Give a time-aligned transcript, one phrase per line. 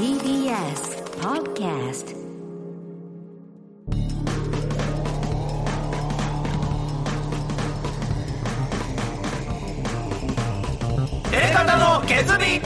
[0.00, 2.16] TBS Podcast.
[11.34, 12.60] 映画の決意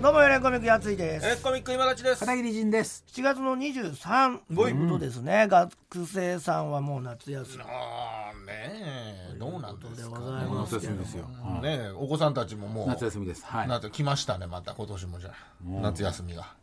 [0.00, 1.26] どうもエレンコミックやついです。
[1.26, 2.20] えコミック今立ちです。
[2.20, 3.04] 片桐仁です。
[3.08, 5.72] 7月の23ということですね、学
[6.06, 7.64] 生さんはもう夏休み。
[7.64, 9.01] あーねえ
[9.42, 11.24] どうなんですかでございますけど夏休みですよ。
[11.24, 13.44] ねえお子さんたちももう夏休みです。
[13.44, 13.68] はい。
[13.68, 15.34] 夏来ましたねまた今年もじゃあ
[15.82, 16.54] 夏休みが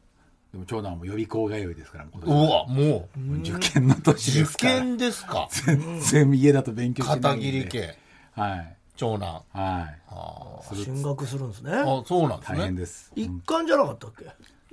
[0.53, 4.73] でも長男も予備校通いですから、今う年わもう受験の年で受すから。
[4.79, 7.27] 験ですか全然家だと勉強しないんで。
[7.27, 7.67] 片桐。
[7.67, 7.97] 家
[8.33, 8.75] はい。
[8.95, 10.01] 長男はい。
[10.09, 13.11] あ進学するんですねーあそうなんです大変ねです。
[13.15, 14.25] 一貫じゃなかったっけ？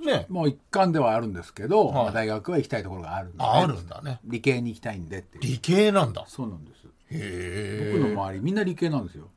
[0.03, 5.39] ねもう一貫ではあるんですけど、はいまあ大学は行きたいところがあるんで、ああるんだね理系に行きたいんでって。
[5.39, 6.76] 理系なんだそうなんです。
[7.09, 9.29] へえ僕の周りみんな理系なんですよ。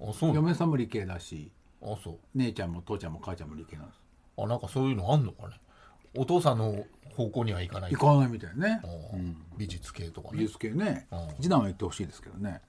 [0.00, 1.50] あそう嫁さんも理系だし、
[1.82, 2.18] あそう。
[2.34, 4.00] 姉ちゃんも父ちゃんも母ちゃんも理系なんです。
[4.36, 5.54] あなんかそういうのあんのかね？
[6.16, 6.84] お父さんの
[7.16, 7.92] 方向には行かない。
[7.92, 8.80] 行かないみたいね。
[9.12, 9.36] うん。
[9.56, 10.38] 美術系とかね。
[10.38, 11.06] 美術系ね。
[11.10, 11.28] うん。
[11.40, 12.60] 次男は行ってほしいですけどね。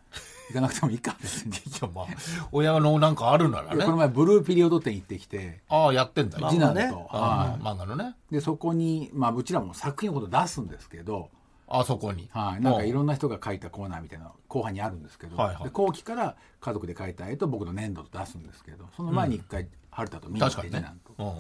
[0.50, 1.16] 行かなくてもいいか。
[1.22, 1.56] 別に。
[1.56, 2.06] いやまあ
[2.52, 6.38] 親のなんかあるならいやこのね前ブルーピリオド展行ってきてああやってんだ。
[6.50, 8.16] 次男と、漫画のね。
[8.32, 11.30] い、でそこに、まあ、うちらも作品をこと出すんですけど、
[11.68, 12.30] あそこに。
[12.32, 15.64] はい、なんかいろんんな人が描いたコーナーみたいなの後半にあるんですけど、はいはい。
[15.64, 21.36] で後期から家族で描いた絵と僕の粘土と出すんですけどその前に一回春田と見に行ってうん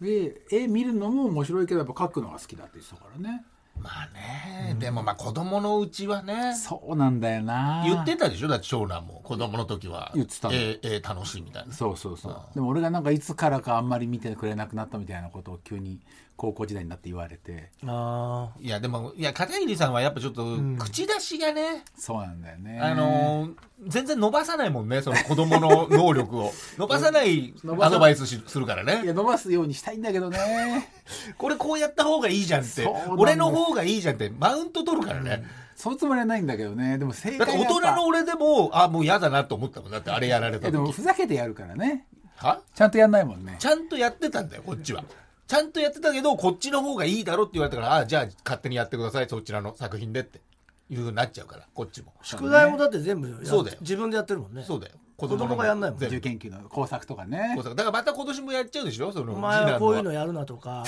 [0.00, 3.44] で絵見るのも面白いけどやっぱ描くのが好きだって言ってたからね。
[3.78, 4.76] まあね。
[4.78, 6.54] でもまあ子供のうちはね。
[6.54, 7.82] そうなんだよな。
[7.86, 8.48] 言ってたでしょ？
[8.48, 9.20] だって長男も。
[9.24, 10.10] 子供の時は。
[10.14, 10.54] 言ってたの。
[10.54, 11.72] ええええ楽しいみたいな。
[11.72, 12.36] そうそうそう。
[12.54, 16.00] でも俺がなんかいつからかあんまり見てくれなくなったみたいなことを急に
[16.40, 17.70] 高校時代になって言われて。
[17.86, 22.80] あいやでもいや片桐さんはやっぱちょっと口出しがね、そうなんだよね。
[22.80, 23.54] あのー
[23.86, 26.52] 全然伸ばさないもんねその子供の能力を。
[26.78, 30.88] 伸ばさない伸ばさアドバイスしするからいねや伸ばすようにしたいんだけどね。
[31.36, 32.88] これこうやった方がいいじゃんって。
[33.18, 35.44] 俺の方がいいじゃんってマウント取るからね、
[35.76, 36.96] そのつもりはないんだけどね。
[36.96, 39.90] でも正だって大解がやっぱ人の俺でもあもう嫌だなと思ったもん。
[39.90, 42.06] だってあれやられたえでも時ふざけてやるからね。
[42.36, 42.60] は？
[42.74, 43.56] ちゃんとやんないもんね。
[43.58, 45.04] ちゃんとやってたんだよこっちは
[45.50, 50.40] ちゃんとやってたけどこっちの方がいいだろって言われたからあじゃあ勝手にやってくださいそちらの作品でって
[50.88, 52.12] いうふうになっちゃうからこっちも。
[52.22, 53.78] 宿題もだって全部そうだよ。
[53.80, 54.62] 自分でやってるもんね。
[54.62, 54.92] そうだよ。
[55.16, 56.04] 子子供がやんないもん。
[56.04, 57.54] 受験級の工作とかね。
[57.56, 57.74] 工作。
[57.74, 59.80] だからまた今年もやっちゃうでしょそのお前は。
[59.80, 60.84] こういうのやるなとか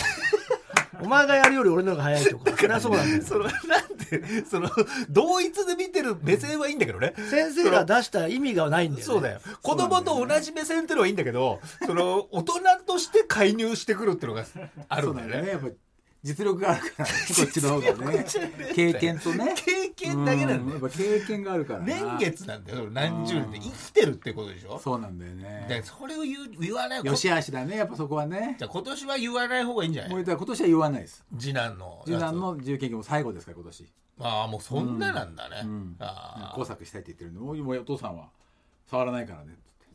[1.01, 2.57] お前がやるより俺の方が早いとか。
[2.57, 3.23] そりゃそうなんだよ。
[3.23, 3.53] そのなん
[3.97, 4.71] でその
[5.09, 7.15] 同一で見てる目線はいいんだけどね。
[7.31, 9.41] 先生が出した意味がないんだよ、ね、そうだよ。
[9.63, 14.45] 子供と同じ目線ってのはいいんだけどその大人として介入してくるっていうのが
[14.89, 15.37] あるんだだよね。
[15.39, 15.51] よね。
[15.51, 15.69] やっぱ
[16.25, 18.27] 実力があるからね こっちの方がね。
[18.75, 19.55] 経験とね。
[19.57, 20.67] 経験だけなんだよ。
[20.67, 21.85] うやっぱ経験があるからな。
[21.87, 24.79] 年月なんだよ何十年で生きてるってことでしょ？
[24.79, 28.55] そうなんだよでねそれを言う言わないよしあしだねやっぱそこはね。
[28.59, 30.11] じゃあ今年は言わない方がいいんじゃない？
[30.13, 31.25] もう言今年は言わないです。
[31.39, 33.89] 次男の次男の自由研究も最後ですから今年。
[34.21, 35.97] ああもうそんななんだね、うん。
[35.99, 38.29] あ工作したいって言ってるんでもうお父さんは
[38.87, 39.87] 触らないからねって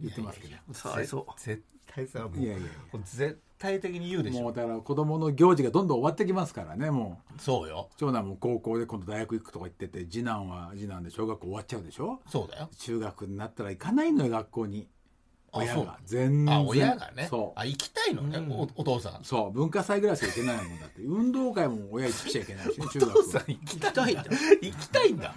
[0.00, 0.56] 言ってますけど。
[0.74, 1.32] かわいそう。
[1.36, 2.68] 絶対さもういやいや
[3.04, 4.42] 絶対的に言うでしょ。
[4.42, 7.40] もうだから子供の行事がどんどん終わってきますからねもう。
[7.40, 7.88] そうよ。
[7.96, 12.20] 長男も高校で今度大学行くとか言ってて次男は次男で小学校終わっちゃうでしょ。
[12.26, 12.68] そうだよ。
[12.78, 14.88] 中学になったら行かないのよ学校に
[15.52, 15.98] 親が。
[16.04, 16.54] 全然。
[16.54, 17.26] あ親がね。
[17.30, 17.58] そう。
[17.60, 19.20] あ行きたいのね、おお父さん。
[19.24, 19.52] そう。
[19.52, 21.02] 文化祭ぐらいしか行けないもんだって。
[21.02, 24.24] 運動会も親行っちゃいけないしね 中お父さん学行きたいんだ。
[24.62, 25.34] 行きたいんだ。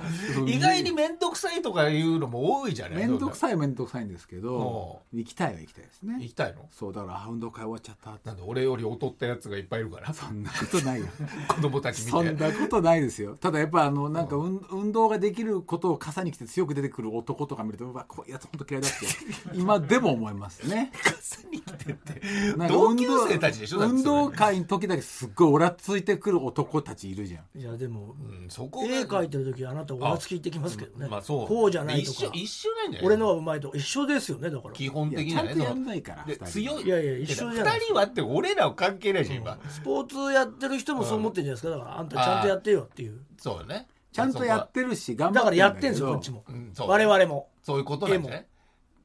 [0.48, 3.08] 意外に面倒くさいとかいうのも多いじゃない？
[3.08, 6.18] 面倒くいさい面倒くさいんですけど行きたいは行きたいですね。
[6.20, 6.68] 行きたいの？
[6.72, 8.12] そうだからあ運動会終わっちゃった。
[8.12, 10.14] ってなんで俺より劣ったやつがいっぱいいるから。
[10.14, 11.08] そんなことないよ。
[11.48, 13.36] 子供たち見そてんなことないですよ。
[13.38, 19.08] ただやっぱあのなんか運運動ができることを傘に来て強く出てくる男とか見るとうわこういうやつ本当嫌いだって。
[19.54, 20.92] 今でも思いますね。
[21.04, 22.22] 傘に来てって
[22.68, 23.80] 同級生たちでしょ？
[23.80, 24.16] だって運それ。
[24.16, 27.60] 動会の時だけすっごいオラついてくる男たちいるじゃん。
[27.60, 31.48] いやでもうんそこが絵描いてる時あなたおらつき言ってきますけどね、まあそう。
[31.48, 32.18] こうじゃないとか。
[32.18, 33.06] 一緒一緒なんじゃない？
[33.06, 34.74] 俺のはうまいと一緒ですよねだから。
[34.74, 35.50] 基本い的にはね。
[35.50, 36.84] やちゃんとやんないからで二人強い。
[36.84, 39.60] いやいや一緒じゃない二人はって俺らは関係ないじゃん今。
[39.70, 41.78] スポーツやってる人もそう思ってるんじゃないですか。
[41.78, 43.20] だからあんたちゃんとやってよっていう。
[43.38, 43.88] そうよね。
[44.12, 46.44] ちゃんとやってるし頑張だからってやってんですよこだっちも。
[46.48, 47.50] うんそう我々も。
[47.64, 48.46] そういうことなんじゃない？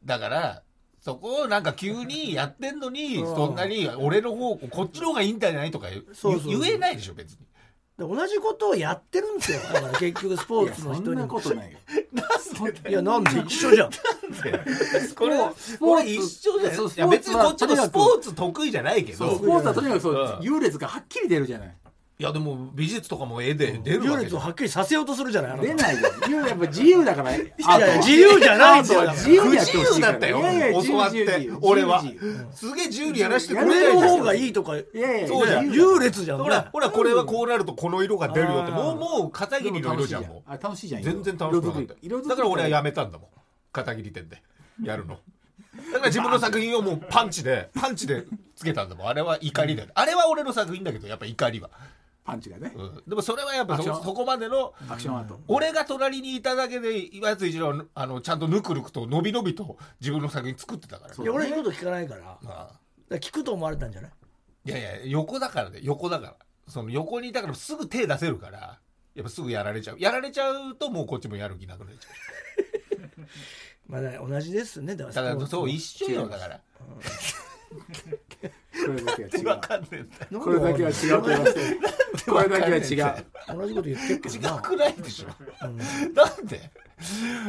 [0.05, 0.62] だから
[1.06, 3.37] そこをなんか急にやってんのにうん。
[3.37, 6.43] そんなに俺の方こっちの方がいいんじゃないとか言うそうそう。
[6.43, 7.38] そう言えないでしょ別に。
[7.97, 9.61] で同じことをやってるんですよ。
[9.73, 11.79] だから 結局スポーツのいやそんな人にもことないよ。
[12.88, 13.91] いやなんで一緒じゃん。
[15.14, 16.58] これスこれ一緒
[16.88, 17.11] じゃん。
[17.11, 19.19] 別にこっちもスポーツはスポーツ得意じゃないけど。
[19.19, 20.43] そうスポーツはとにかくそう、うん。
[20.43, 21.76] 優劣がはっきり出るじゃない
[22.19, 24.21] いやでも美術とかも絵で出る優わけじゃん。
[24.25, 25.69] 劣をはっきりさせようとするじゃないあなた。
[25.69, 26.11] 出ないよ。
[26.23, 29.01] 自由やっぱ自由だからいいやいや自由じゃないんだよ。
[29.03, 32.03] アートは自由にやってほしいから不自由だったよ教わって俺は。
[32.55, 34.03] すげえ自由にやらせてくこれないじゃん。
[34.03, 35.71] れの方がいいとかいやいやそうじゃん。
[35.71, 36.39] 優劣じゃん。
[36.39, 40.23] ほらほらこれはこうなるとこの色が出るよってあーもうもう片桐の色じゃん。
[40.23, 41.03] もあ楽しいじゃん。
[41.03, 42.29] う全然楽しくなかった。
[42.29, 43.29] だから俺はやめたんだもん。
[43.73, 44.43] 片桐店で
[44.83, 45.19] やるの。
[45.93, 48.25] だから自分の作品をもうパンチでパンチで
[48.55, 49.09] つけたんだもん。
[49.09, 49.91] あれは怒りだよ。
[49.95, 51.69] あれは俺の作品だけどやっぱ怒りは、
[52.26, 52.73] パンチがね。
[52.75, 55.40] うん、でもそれはやっぱそそこまでのアクションアート。
[55.46, 61.23] 俺が隣にいただけで岩津一郎はあのちゃんとぬくぬくと伸び伸びと自分の作品作ってたからね。
[61.23, 62.23] いや俺言うこと聞かないから。
[62.23, 62.70] まあ。
[63.08, 64.11] ら聞くと思われたんじゃない？
[64.67, 66.37] いやいや横だからね横だから。
[66.67, 68.81] その横にいたからすぐ手出せるから
[69.14, 69.96] やっぱすぐやられちゃう。
[70.00, 72.08] やられちゃうともうこっちもやる気なくなっちゃ
[73.87, 76.61] まあね同じですねだうだからそうい一緒よだから
[77.69, 79.49] これだけは違う。
[79.49, 80.17] わかんねえんだ。
[80.31, 80.41] よ。
[80.41, 82.35] これだけは違うと言いますよ。
[82.35, 83.27] これだけは違う。
[83.59, 85.29] 同じこと言ってるけど違なくないでしょ、
[85.63, 85.77] なん
[86.47, 86.71] で？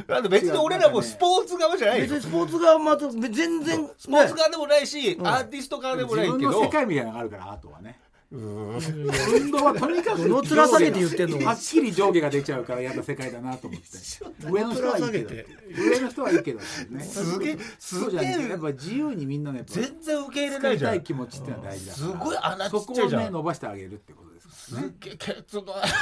[0.08, 2.06] なんで別に俺らもスポーツ側じゃないよ。
[2.06, 3.31] 別にスポーツ側また全
[3.64, 6.38] 然スポーツ側でもないし、アーティスト側でもないけど。
[6.38, 13.88] 自分の世界みたいなのがあるからアートはね運動はとにかくどの面下げて言ってんのはっきり上下が出ちゃうからやっぱ世界だなと思って。
[14.51, 15.35] 上の人はいいけど。
[15.94, 16.65] 上の人はいいけどね。
[17.03, 17.57] すげえ。
[17.79, 18.47] そうじゃすげえ。
[18.47, 20.94] んやっぱ自由にみんなね全然受け入れ作ないじゃん。
[20.94, 22.07] りたい気持ちってのは大事だから。
[22.07, 23.21] すごい穴ちそこをっちゃいじゃん。
[23.24, 25.85] ね伸ばしてあげるってことですすっげえケツの穴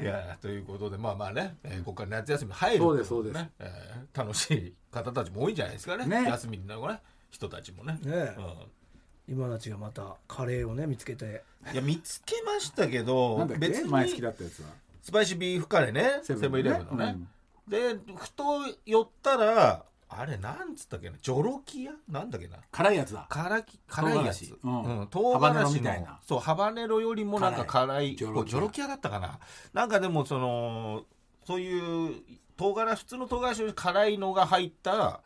[0.00, 0.02] い。
[0.02, 3.46] いやということでまあまあね、えーここから夏休み入るそうですそうです。
[3.60, 6.04] えー楽しい方たちも多いんじゃないですかね。
[6.06, 6.28] ね。
[6.28, 7.00] 休みになるね
[7.32, 7.94] 人たちもね。
[7.94, 8.36] ねえ。
[8.38, 9.34] うん。
[9.34, 11.42] 今たちがまたカレーをね見つけて。
[11.72, 13.68] いや見つけましたけどなんだっけ？
[13.68, 14.68] 別前好きにだったやつは。
[15.02, 16.20] スパイシービーフカレーね。
[16.22, 17.28] セブンイレブンのね、うん
[17.68, 18.44] でふと
[18.84, 21.16] 寄ったらあれなんつったっけな？
[21.22, 21.92] ジョロキア？
[22.10, 22.56] なんだっけな？
[22.72, 23.26] 辛いやつだ。
[23.30, 24.50] 辛き辛いやつ。
[24.50, 24.58] 唐辛子。
[24.64, 25.00] うん。
[25.00, 25.06] うん。
[25.06, 26.18] 唐辛ハバネロ子のみたいな。
[26.26, 28.16] そうハバネロよりもなんか辛い。
[28.16, 28.50] ジョロキア。
[28.50, 29.38] ジョロキアだったかな？
[29.72, 31.04] なんかでもその
[31.46, 32.16] そういう
[32.56, 35.20] 唐辛子普通の唐辛子より辛いのが入った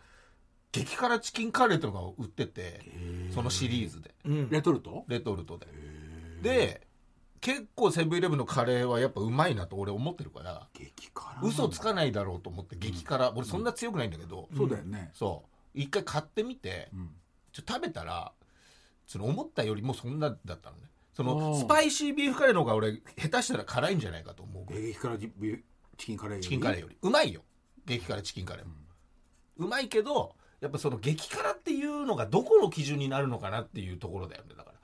[0.72, 2.80] 激辛チキンカレーっていうのが売ってて
[3.34, 4.14] そのシリーズで。
[4.24, 4.50] うん。
[4.50, 5.04] レトルト？
[5.08, 5.66] レトルトで。
[6.42, 6.86] で
[7.40, 13.32] 結構セブンイレブンのカレーはやっぱうまいなと俺思ってるから激辛嘘つかないだろうと思って激辛。
[13.34, 15.10] 俺そんな強くないんだけどそうだよね。
[15.14, 15.78] そう。
[15.78, 17.10] 一回買ってみてうん。
[17.52, 18.32] ちょ食べたら
[19.06, 20.82] その思ったよりもそんなだったのね。
[21.14, 25.30] そのスパイシービーフカレーの方が俺下手したら辛いんじゃないかと思う激辛チ
[25.96, 26.42] キンカレーより？
[26.42, 26.98] チキンカレーより。
[27.00, 27.40] うまいよ。
[27.86, 28.72] 激辛チキンカレーも、
[29.58, 34.76] うまいけどやっぱその激辛っていうのがどこの基準になるのかなっていうところだよねだから。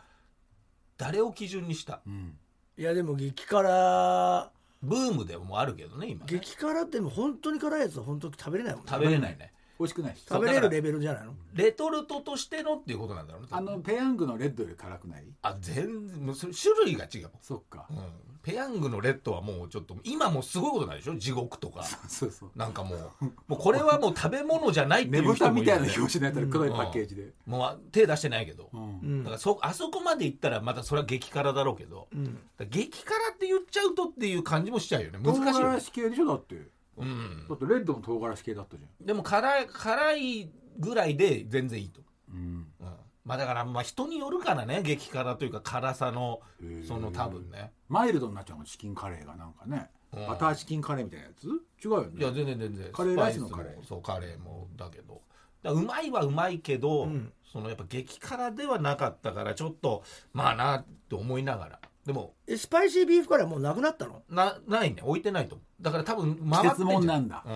[0.98, 2.00] 誰を基準にした？
[2.06, 2.36] うん。
[2.76, 4.50] いやでも激辛。
[4.82, 6.26] ブームでもあるけどね今ね。
[6.26, 8.90] 激辛ってもう本当に辛いやつは本当に食べれないもんね。
[8.90, 9.52] 食べれないね
[9.82, 10.17] 美味しくない。
[10.17, 11.34] し食べれるレベルじゃないの？
[11.55, 13.49] レトルトとしてのっていうことなんだろうね。
[13.50, 15.25] あのペヤングのレッドより辛くない？
[15.43, 17.31] あ全然もうそれ種類が違う。
[17.40, 17.87] そっか。
[17.90, 17.96] うん、
[18.43, 21.17] ペヤングのレッドはもうちょっと今もうすごいことなんでしょ？
[21.17, 21.82] 地獄とか。
[21.82, 27.32] そうそうなんかもうもうこれはもう食べ物じゃないってねいうぶたみたいな人もいるよね表紙のやったら黒いパッケージで。
[27.46, 28.81] もう手出してないけど、うん。
[28.81, 29.25] うん。
[29.25, 32.38] だからそあそこまで行ったらまたそれは激辛だろうけど、うん。
[32.70, 35.19] 激辛って言っちゃうとっていう感じもしちゃうよね。
[35.23, 35.78] 難唐しいよね。
[35.78, 36.26] 辛子系でしょ？
[36.26, 36.55] だって
[36.96, 37.46] うん。
[37.48, 39.06] だってレッドも唐辛子系だったじゃん。
[39.06, 42.00] でも辛い辛いぐらいで全然いいと。
[42.32, 42.66] うん。
[42.80, 46.40] 思う、うん、まあだからまあ人によるからね激辛というか辛さの
[46.86, 47.72] その多分ね。
[47.88, 49.90] マイルドになっちゃうのチキンカレーがなんかね。
[50.12, 50.26] うん。
[50.26, 51.46] バターチキンカレーみたいなやつ？
[51.46, 52.10] 違うよね。
[52.18, 52.92] いや全然全然。
[52.92, 53.76] カレーライスのカレー？
[53.76, 55.22] もそうカレーもだけど。
[55.64, 57.32] うまいはうまいけど、うん。
[57.52, 64.23] そのやっぱ激辛ではなかったからちょっとまあなって思いながらでもえスパイシービーフカレーはもうなくなったの？
[64.28, 65.02] なないね。
[65.02, 65.82] 置いてないと思う。
[65.82, 67.42] だから多分回ってんじゃ季節もんなんだ。
[67.47, 67.52] うん、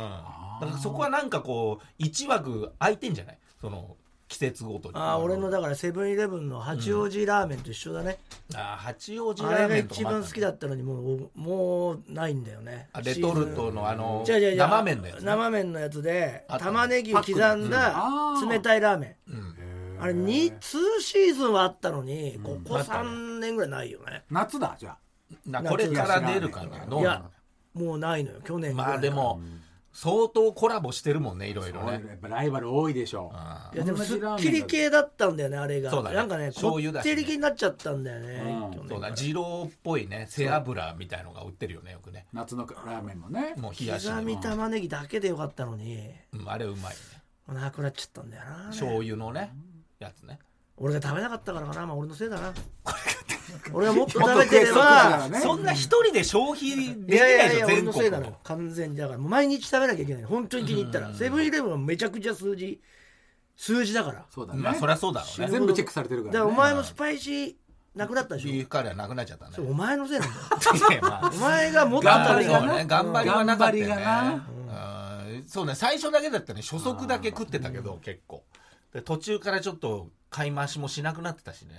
[0.60, 3.38] だからそこはなんかこう一枠空いてんじゃない？
[3.60, 3.96] その
[4.28, 4.94] 季節ごとに。
[4.96, 8.18] ああ俺のだからセブンイレブンの八王子ラーメンと一緒だね、
[8.54, 12.88] あー八王子あラーメンとかもあ番好きだったのにもうもうないんだよね。
[12.92, 14.56] あレトルトのあの違う違う違う。
[14.58, 16.66] 生麺のやつ、ね、生麺のやつであった。
[16.66, 17.56] 玉ねぎを刻んだ
[18.08, 18.48] のうん。
[18.48, 19.32] 冷たいラーメン。
[19.32, 19.56] うん
[20.00, 24.24] あれ2 2シーズンはあったのにここあったね3年ぐらいないよね。
[24.30, 24.96] 夏だじゃ
[25.46, 27.24] なこれから出るかなどういなや
[27.74, 29.40] もうないのよ去年ぐらいまあでも
[29.92, 31.92] 相当コラボしてるもんねいろあいろね。
[31.92, 35.90] やっぱライバル多いでしょあいやでも同すっきり系だったんだよねあれが。
[35.90, 36.16] そうだね。
[36.16, 37.14] なんかねこっ醤油だしね。
[37.14, 38.70] てり系になっちゃったんだよねうん。
[38.72, 42.26] 去年そうだ二郎っぽいね背脂みたいのが売ってるよねよくね。
[42.34, 43.54] 夏のラーメンもね。
[43.56, 46.10] もう冷やし刻みで、玉ねぎだけでよかったのに。
[46.34, 46.96] うん、あれうまいね。
[47.46, 49.54] もうなくなっちゃったんだよな醤油のね
[49.98, 50.38] やつね。
[50.78, 51.86] 俺が食べなかったからかな。
[51.86, 52.52] まあ俺のせいだな。
[53.72, 54.78] 俺がもっと食べてれば。
[55.20, 55.40] らね。
[55.40, 58.96] そんな一人で消費できいないやいやいや俺でしょ全国のせいだろ完全に。
[58.96, 60.24] だからもう毎日食べなきゃいけない。
[60.24, 61.14] 本当に気に入ったら。
[61.14, 62.80] セブンイレブンはめちゃくちゃ数字
[63.56, 64.26] 数字だから。
[64.30, 65.48] そうだね、まあそりゃそうだろうね。
[65.48, 67.54] 全部チェックされてるかだかららねお前のスパイシー
[67.94, 68.52] なくなったでしょ。
[68.52, 69.54] ビーフカレーはなくなっちゃったね。
[69.58, 70.36] お前のせいなんだ
[71.00, 71.30] まあ。
[71.32, 74.42] お前がもっと頑張食べがなそうね頑張りはなかったよね。
[75.38, 75.44] うん。
[75.46, 76.60] そうね最初だけだったね。
[76.60, 78.44] 初速だけ食ってたけど結構
[78.92, 81.74] で途中からちょっと買い増しもしなくなってたしね、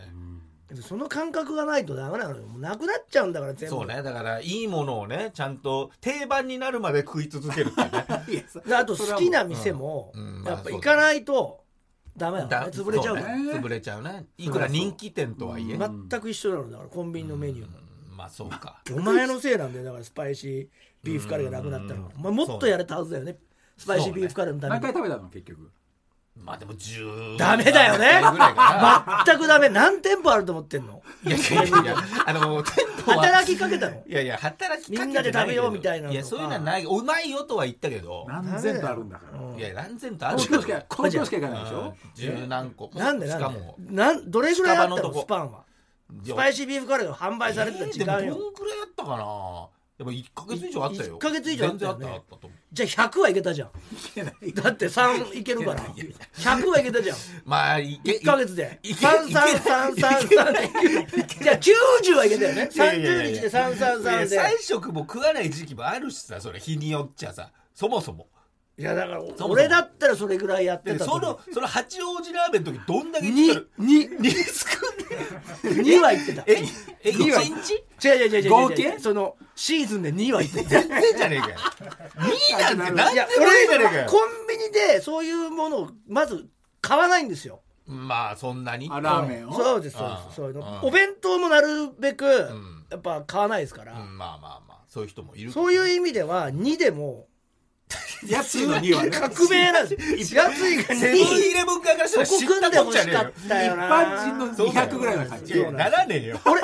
[0.81, 2.45] その感覚がないとダメなのよ。
[2.45, 3.75] もうなくなっちゃうんだから全部。
[3.75, 4.03] そうね。
[4.03, 8.69] だからいいものをねちゃんと定番になるまで食い続けるって いう。
[8.69, 10.39] ねあと好きな店もうん。
[10.39, 10.43] うん。
[10.43, 11.63] やっぱまあ行かないと
[12.17, 13.27] ダメだからだね潰れちゃうから。
[13.27, 13.51] そね。
[13.53, 14.25] 潰れちゃうね。
[14.37, 17.77] いくら人気店とはいえ、全く一緒なのだからコンビニのメニューも。
[18.15, 18.81] まあそうか。
[18.91, 19.85] お前のせいなんだよ。
[19.85, 20.67] だからスパイシー
[21.03, 22.05] ビーフカレーがなくなったの。
[22.05, 23.37] はお前もっとやれたはずだよね。
[23.77, 25.71] スパイシービーフカレーのために何回食べたの結局
[26.43, 28.21] まあでも10ダメだよね。
[28.31, 29.67] ぐらい全くダメ。
[29.67, 31.01] 何店舗あると思ってんの？
[31.25, 33.21] いやいやいやいやあの店舗は。
[33.23, 34.01] 働きかけたの？
[34.07, 36.85] いやいや働きかけてみんなで食べようみたいないやそういうのはない。
[36.85, 38.25] うまいよとは言ったけど。
[38.29, 39.39] 何千とあるんだから。
[39.39, 39.57] うん。
[39.57, 40.37] いや何千とある。
[40.39, 41.93] 東京しか東京しか行かないでしょ？
[42.15, 42.91] 十何個。
[42.93, 43.45] なんでなんで？
[43.45, 43.75] しかも。
[43.79, 45.13] なんどれぐらいあったの？
[45.13, 45.63] スパンは。
[46.23, 48.35] スパイシービーフカレーが販売されてた時間よ。
[48.35, 49.67] どんくらいあったかな？
[49.97, 51.15] でも1ヶ月以上あったよ。
[51.15, 51.99] 1ヶ月以上あったよね。
[51.99, 53.71] 全然あったあったとじゃあ100はいけたじゃん。
[54.53, 55.79] だって3いけるから。
[55.79, 57.17] 100はいけたじゃん。
[57.45, 58.79] まあいけ1ヶ月で。
[58.83, 62.69] いけ33333でじゃあ90はいけたよね。
[62.71, 64.35] いやいやいや30日で333で。
[64.35, 67.51] いや3食も食わない時期もあるしさそれ日によっちゃさ。
[67.73, 68.27] そもそも
[68.79, 69.53] いやだからもそも。
[69.55, 71.21] 俺だったらそれぐらいやってたと思う。
[71.21, 76.43] のその八王子ラーメンの時どんだけ言って2る2 2作んで2は言ってた。
[76.45, 76.63] え
[77.03, 77.41] え二は。
[77.41, 77.43] 1
[77.99, 78.99] 日違う違う違う違う合計？
[78.99, 80.69] そのシーズンで2は言ってた。
[80.69, 81.55] 全然じゃねえかよ。
[82.17, 84.01] 2なんて何でもいいじゃねえかよ。
[84.01, 86.47] 俺コンビニでそういうものをまず
[86.79, 87.61] 買わないんですよ。
[87.87, 88.89] まあそんなに？
[88.91, 89.53] あラーメンを？
[89.53, 90.35] そうですそうです。
[90.35, 90.81] そういうの。
[90.83, 92.85] お弁当もなるべくん。
[92.91, 94.77] やっぱ買わないですから、うんまあまあまあ。
[94.87, 97.27] そういう人もいるそういう意味では2でも
[98.27, 99.11] やつの2はね。
[99.11, 100.35] 革命なんです。
[100.35, 103.31] やついがセブン2イレブン側からしたら知ったこっちゃねえよ。
[103.37, 105.53] 一般人の200ぐらいの感じ。
[105.53, 106.39] いやならねえよ。
[106.45, 106.61] 俺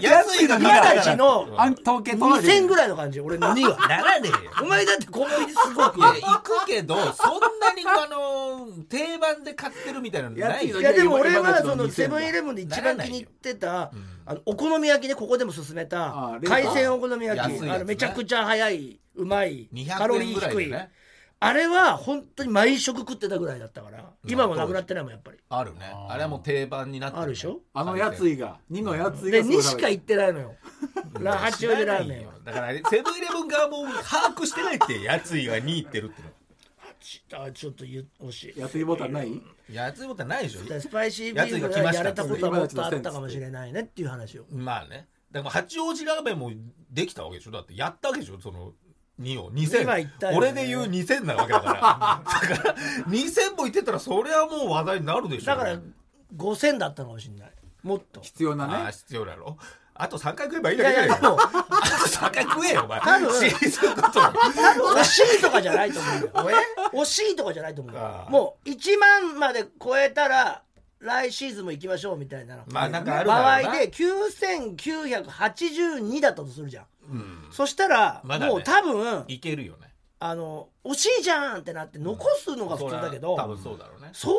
[0.00, 3.88] 安いの宮崎のあん統計取られて2000るぐらいの感じ俺の2は。
[3.88, 4.50] ならねえよ。
[4.62, 10.80] お前だって小麦すごくいや行くけどそんなにあの定番で買ってるみたいなのないよ。
[10.80, 13.92] いやでも俺はその2000セブンイレブンで一番気に入ってた
[14.26, 17.70] あのお好み焼きねここでも勧めあた海鮮お好み焼き。
[17.70, 20.74] あのめちゃくちゃ早いうまいカロ200リー低い。
[21.38, 24.10] あれは本当に毎食食ってたぐらいだったから。
[24.26, 25.38] 今もなくなってないもんやっぱり。
[25.50, 25.80] あるね。
[26.08, 27.22] あれはもう定番になってるね。
[27.24, 27.60] あるでしょ？
[27.74, 28.58] あのやついが。
[28.72, 30.54] 2のやついで2がすごいしか行ってないのよ。
[31.20, 32.26] ラ八王子ラーメン。
[32.26, 36.28] はだからセブンイレブン側も把握してないってやついが2いってるっての
[37.34, 38.60] あちょっと言う惜しい。
[38.60, 39.40] やついボタンない？
[39.72, 40.80] やついことはないでしょ。
[40.80, 42.02] スパイシービーフやついが来ました。
[42.02, 44.44] がやれたことはもっとあったかもしれないねっていう話を。
[44.50, 45.08] まあね。
[45.30, 46.50] だから八王子ラーメンも
[46.90, 47.50] できたわけでしょ？
[47.50, 48.40] だってやったわけでしょ？
[48.40, 48.72] その
[49.20, 50.36] 2を今言った2000、よね。
[50.38, 51.72] 俺で言う2000なわけだから。
[51.74, 52.76] だから
[53.08, 55.78] 2000も言ってたらそれはもう話題になるでしょだから
[56.36, 57.50] 5000だったのかもしれない。
[57.82, 58.20] もっと。
[58.20, 59.58] 必要なああね必要だろ
[59.98, 61.10] あと3回食えばいいいだけだよ。
[61.10, 61.58] やいやでもあと
[62.08, 63.00] 3回食えよお前。
[63.00, 63.50] 多分。
[63.50, 64.26] シーズンごとに。
[65.00, 66.32] 惜しいとかじゃないと思うんだよ。
[66.92, 68.26] 惜しいとかじゃないと思うよ。
[68.28, 70.62] もう1万まで超えたら
[71.00, 76.86] 来シーズンも行きましょうみたいなまあなんかある場合で9982だったとするじゃん。
[77.10, 77.46] うん。
[77.50, 78.52] そしたら、まだね。
[78.52, 79.92] もう多分いけるよね。
[80.18, 84.08] あの惜しいじゃんってなって残すのが普通だけど、それは多分そうだろうね。
[84.12, 84.38] そうい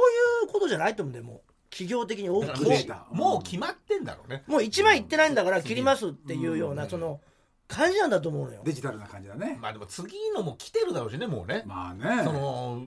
[0.50, 4.44] うことじゃないと思うんだよもう企業的に大きいしもう決まってんだろうね。
[4.48, 7.20] もう1万いってないんだから切りますっていうようなその
[7.68, 8.62] 感じなんだと思うのよ。
[8.64, 9.58] デジタルな感じだね。
[9.62, 11.64] まあでも次のも来てるだろうしねもうね。
[11.66, 12.24] まあね。
[12.24, 12.86] その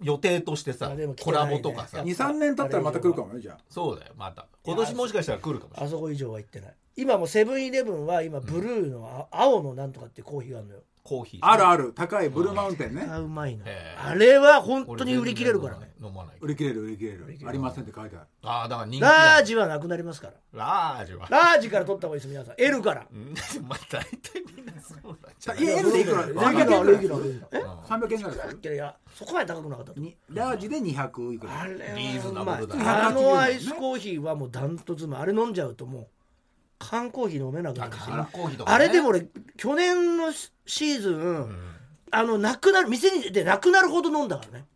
[0.00, 1.98] 予定としてさコラボとかさ。
[1.98, 3.58] 23年経ったらまた来るかもよじゃあ。
[3.68, 4.46] そうだよまた。
[4.64, 5.88] 今年もしかしたら来るかもしれない。
[5.88, 6.74] あそこ以上は行ってない。
[6.96, 11.40] 今もセブンイレブンは今ブルーのあ青のなんとかってコーヒーがあるのよコーヒー。
[11.42, 11.92] あるある。
[11.94, 13.06] 高いブルーマウンテンね。
[13.08, 13.64] あうまいな。
[13.66, 15.80] へーあれは本当に売り切れるからね。
[15.80, 16.36] 俺全然飲まない。
[16.40, 17.36] 売り切れる売り切れる。
[17.46, 18.26] ありませんって書いてある。
[18.42, 19.08] ああだから人気だ。
[19.08, 20.32] ラージはなくなりますから。
[20.52, 21.26] ラージは。
[21.28, 22.54] ラージから取った方がいいです皆さん。
[22.58, 23.06] L から。
[23.12, 23.34] うん。
[23.68, 25.62] まあ大体みんなそうなんじゃい？
[25.62, 26.22] や L でいくら。
[26.26, 28.58] レギュラーレギュラーレギュラーえ300円ぐらいですよ。
[28.62, 30.00] いやいやそこまで高くなかったと。
[30.00, 31.60] にラージで200いくら。
[31.60, 36.06] あれはリーズナブルだうまいあのアイスコーヒーはもうダントツうまいあれ飲んじゃうともう
[36.78, 37.98] 缶コーヒー飲めなくなるし。
[37.98, 38.76] 缶コーヒーとかね。
[38.76, 39.26] あれでも俺
[39.56, 40.32] 去年の
[40.66, 41.56] シーズン、
[42.10, 44.66] あのなくなる店にでなくなるほど飲んだからね。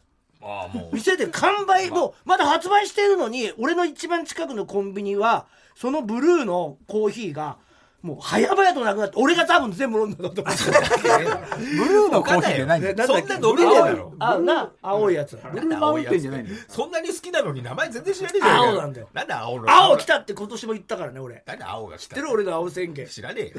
[0.41, 0.95] ああもう。
[0.95, 7.59] 店で完売もうまだ発売してるのに俺の一番近くのコンビニはそのブルーのコーヒーが
[8.01, 10.65] もう早々となくなって俺が多分全部飲んだと思って。
[10.71, 12.97] ブルーのコーヒーじゃないんだよ。
[13.07, 15.37] そんな飲めねえだろあな青いやつ。
[15.53, 18.57] ブルーマウンテンじゃないんだよそんなに好きなのに名前全然知らねえじゃん。
[18.69, 19.09] 青なんだよ。
[19.13, 19.69] なんで青の？
[19.71, 21.43] 青来たって今年も言ったからね俺。
[21.45, 22.15] なんで青が来た？
[22.15, 23.07] 知ってる俺の青宣言。
[23.09, 23.55] 知らねえよ。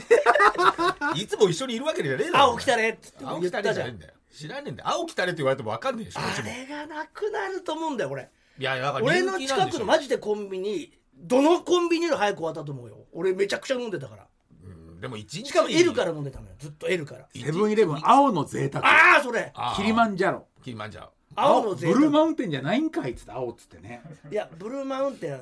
[1.16, 2.46] いつも一緒にいるわけじゃねえだろ。
[2.46, 4.14] 青来たねっつって青来た言ったじゃんねじゃねえんだよ。
[4.34, 4.90] 知らねえんだよ。
[4.90, 12.98] 青来たれって言われても分かんねえでしょこっちあもれがなくなると思うんだよ俺いやだから俺の近くのマジでコンビニどのコンビニより早く終わったと思うよ。
[13.12, 14.28] 俺めちゃくちゃ飲んでたから。
[14.64, 15.48] うんでも一日。
[15.48, 17.28] しかも L から飲んでたのよずっと L から。
[17.36, 18.86] セブンイレブン青の贅沢。
[18.86, 19.52] ああそれ。
[19.54, 19.76] あー。
[19.76, 20.48] キリマンジャロ。
[20.64, 21.12] キリマンジャロ。
[21.36, 24.02] 青の贅ブルーマ沢ウンテンじゃないんかいっつって青っつってね。
[24.32, 25.40] いやブルーマウンテン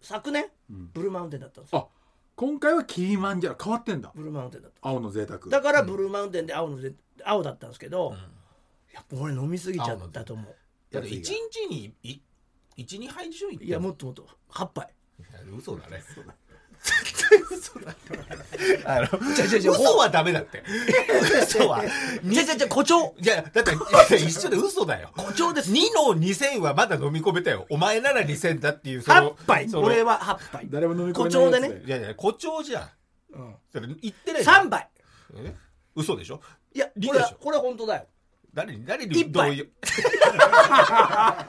[0.00, 1.90] 昨年、ブルーマウンテンだったんですよ。
[1.90, 2.00] あ
[2.36, 3.56] 今回はキリマンジャロ。
[3.62, 4.12] 変わってんだ。
[4.14, 4.88] ブルーマウンテンだった。
[4.88, 5.40] 青の贅沢。
[5.48, 6.94] だからブルーマウンテンで青のぜ
[7.24, 8.14] 青だったんですけど、
[8.94, 10.56] やっぱ俺飲みすぎちゃったと思う。
[10.90, 12.20] だって一日にい
[12.76, 14.26] 12杯以上いっていやもっともっと。
[14.50, 14.88] 8杯。
[15.18, 16.02] いや嘘だね。
[16.82, 17.94] 絶対嘘だ。
[19.70, 20.62] 嘘はダメだって。
[21.42, 21.84] 嘘は。
[22.24, 23.14] じゃじゃじゃ誇張。
[23.20, 23.64] いやだっ
[24.08, 25.10] て一緒で嘘だよ。
[25.16, 25.70] 誇張です。
[25.70, 27.66] 2の2000はまだ飲み込めたよ。
[27.68, 30.68] お前なら2000だっていうそ8の杯その俺は8杯。
[30.70, 31.68] 誰も飲み込め誇張でね。
[31.68, 32.88] ないやついや誇張じゃん。
[33.34, 33.54] うん。
[33.70, 34.66] それ言ってないじゃん。
[34.68, 34.88] 3杯。
[35.36, 35.54] え？
[35.94, 36.40] 嘘でしょ？
[36.72, 38.06] いやこれはこれは本当だよ
[38.52, 39.26] 誰に誰一杯。
[39.26, 39.70] にどういう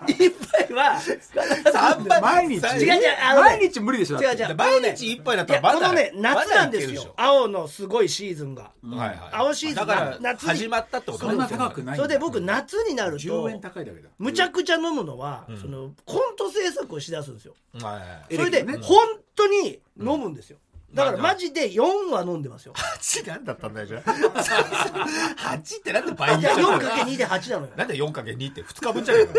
[0.08, 0.34] 1
[0.68, 2.22] 杯は三杯。
[2.22, 2.60] 毎日？
[2.62, 4.44] 三違う違うあのね毎日無理でしょだって。
[4.44, 7.14] 違う違う毎日一杯だっいたらまこのね夏なんですよ。
[7.18, 8.72] 青のすごいシーズンが。
[8.84, 9.20] はいはい。
[9.32, 10.50] 青シーズンだから夏に。
[10.50, 14.10] 始まったってことそんな高くないそれで僕夏になる10と円高いだけだ。
[14.20, 17.56] むちゃくちゃ飲むのは、そのコント制作をしだすんですよ。
[17.74, 18.36] はいはいはい。
[18.36, 18.86] それでエレキね。
[18.86, 18.98] 本
[19.36, 20.58] 当に飲むんですよ、
[20.94, 22.74] だからまあマジで4は飲んでますよ。
[22.74, 24.12] 8なんだったんだよじゃあ。
[25.56, 27.72] 8ってなんで倍いやにしちゃったの？4×2 で8なのよ。
[27.78, 29.34] なんで 4×2 って2日分じゃないか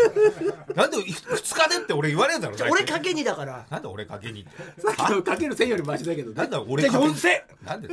[0.75, 3.65] なんで2日でって俺言われるだろ俺かけ2だから。
[3.69, 4.81] なんで俺かけ2って？
[4.81, 7.89] さっきのかける1000よりマシだけどなんだ俺かけ4000なんで？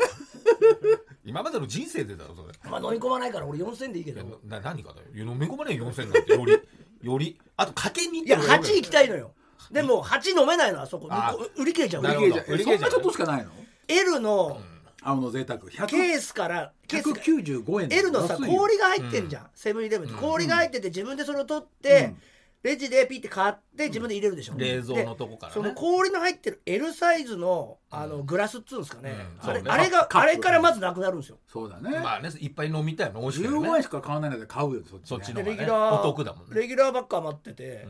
[1.25, 2.53] 今までの人生でだろそれ。
[2.71, 5.07] まあ飲み込まないから俺4000でいいけいやどな何がだよ？
[5.27, 6.33] 飲み込まねえよ4000なんて。
[6.33, 6.59] より
[7.03, 7.39] より。
[7.57, 9.33] あとかけ2っていや8行きたいのよ
[9.71, 11.09] でも8飲めないのあそこ。
[11.57, 12.03] 売り切れちゃう。
[12.03, 12.55] 売り切れちゃう。
[12.55, 12.91] 売り切れちゃう。
[12.91, 13.51] そんなちょっとしかないの
[13.89, 14.61] ？L の
[15.03, 15.61] 青の贅沢。
[15.61, 22.15] ケ100ースからケースが195円 L のさ氷が入ってんじゃん、セブンイレブンって氷が入ってて自分でそれを取って、
[22.63, 29.83] レジでピッて買って自分で入れるでしょ、冷蔵のとこからその氷の入ってる L サイズのあのグラスっつうんですかね、あれうんそうね。
[29.83, 31.39] あれがあれからまずなくなるんですよ。
[31.51, 31.99] そうだね。
[31.99, 35.07] まあねいっぱい飲みたいの美味しいから15ね円しか買わないので買うよそっちね。
[35.07, 36.01] そっちのレギュラー。
[36.01, 36.61] お得だもんね。
[36.61, 37.89] レギュラーばっか余ってて、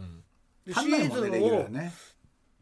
[0.74, 1.68] シーズンを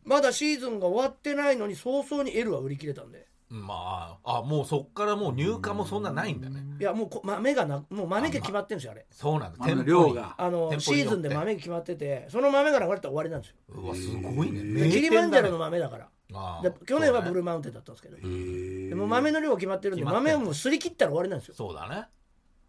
[0.04, 3.26] まだシーズンが終わってないのに早々に L は売り切れたんで。
[3.50, 6.62] まああもうそっからもう入荷もそんなないんだね。
[6.78, 9.06] いやもうこ豆がなもう豆が決まってるんですよあれ。
[9.10, 9.82] そうなんだ。
[9.84, 10.34] 量が。
[10.36, 13.56] あの店シーズンで豆が決まっててその豆が流れたら終わりなんですよ。
[13.68, 14.90] うわすごいね。
[14.90, 16.08] キリマンジャロの豆だから。
[16.34, 18.18] あ去年はブルーーマウンテンだったんですけど。
[18.18, 21.54] へでも豆の量決まってるんで豆をもうすり切ったら終わりなんですよ。
[21.54, 22.06] そうだね。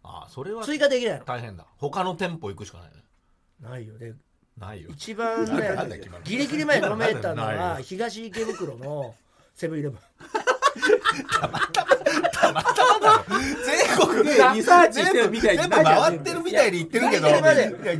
[0.02, 1.26] ああそれは追加できないの。
[1.26, 1.66] 大変だ。
[1.76, 3.04] 他の店舗行くしかないね。
[3.60, 3.98] ないよ。
[3.98, 4.14] で
[4.60, 4.90] ないよ。
[4.92, 6.00] 一番ね。
[6.24, 7.82] ギリギリ前に飲めたのはよ。
[7.82, 9.14] 東池袋の
[9.54, 9.98] セブンイレブン。
[13.64, 17.28] 全国でリサーチしてるみたいに全部回ってるみたいに言ってるけど。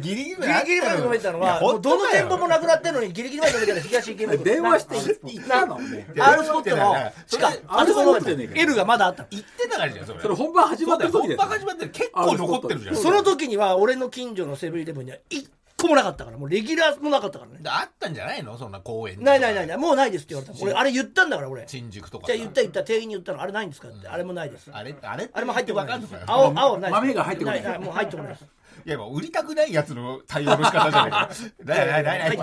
[0.00, 4.44] ギリギリギリギリまで飲めたのはもうどの店舗もなくなってるのにギリギリまで飲めたのは東池袋。
[4.44, 4.94] 電話して
[5.24, 5.78] 行ったの？
[5.78, 6.94] ね R スポットの。
[7.26, 8.44] しかあそこ飲めたあれそうなんじゃね。
[8.44, 9.22] えか L がまだあった。
[9.22, 10.20] の言ってたからじゃんそれ。
[10.20, 12.96] それ本番始まってる時です本番始まってる結構残ってるじゃん。
[12.96, 15.48] その時には俺の近所のセブンイレブンには一
[15.80, 16.38] 個もなかったから。
[16.38, 17.58] もうレギュラーもなかったからね。
[17.64, 18.56] あったんじゃないの？
[18.58, 19.76] そんな公園にないないないない。
[19.78, 20.62] もうないですって言われた。
[20.62, 21.64] 俺あれ言ったんだから俺。
[21.66, 22.26] じ新宿とか。
[22.30, 22.84] ゃあ言った言った。
[22.84, 23.40] 店員に言ったの。
[23.40, 24.08] あれないんですかって。
[24.08, 24.70] あれもないです。
[24.72, 25.30] あれあれ？
[25.32, 27.00] あれも入ってこない青青ないです。
[27.00, 27.62] 豆が入ってこない。
[27.62, 28.44] ないもう入ってこないです。
[28.86, 31.28] いやもう売りたくないやつの対応の仕方じゃないか
[31.64, 32.38] ないないないない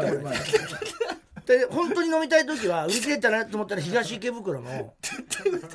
[1.47, 4.93] で本当に飲みたい時は売り切れたなと思ったら東池袋の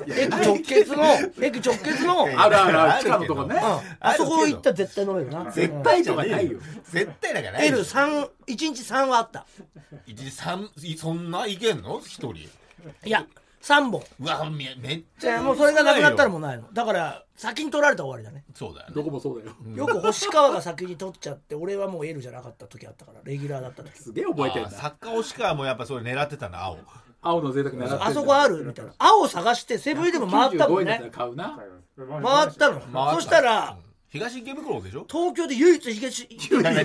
[0.07, 1.03] 駅直結の
[1.41, 3.55] 駅直結のあるあるああるけどる地下のとこね。
[3.55, 3.97] うん。
[3.99, 5.51] あそこ行ったら絶対飲めるな。
[5.51, 6.59] 絶対じゃないよ。
[6.91, 7.57] 絶対だから。
[7.57, 9.47] ないよ L3 1日3はあった。
[10.05, 11.99] 一日三いそんないけんの？
[12.05, 12.35] 一人。
[12.35, 12.49] い
[13.05, 13.25] や
[13.63, 14.03] 3本。
[14.19, 18.43] うわめめっちゃじゃあもうそれがなくなったらもううないのだから先に取られたら終わりだね。
[18.53, 18.93] そうだよね。
[18.95, 19.55] どこもそうだよ。
[19.75, 23.97] よく星川が先に取っちゃって俺はもう L じゃなかった時あったからレギュラーだった時。
[23.97, 26.77] すげえ覚えてんあだ作家押川もやっぱそれ狙ってたな青。
[27.21, 28.91] 青の贅沢狙ってあそこあるみたいな。
[28.97, 31.59] 青探してセブンイレブン回ったもん95円だったねら買うな。
[31.97, 32.79] 回ったの。
[32.81, 35.07] 回ったそしたらうん東池袋でしょ？
[35.09, 36.79] 東京で唯一東池袋の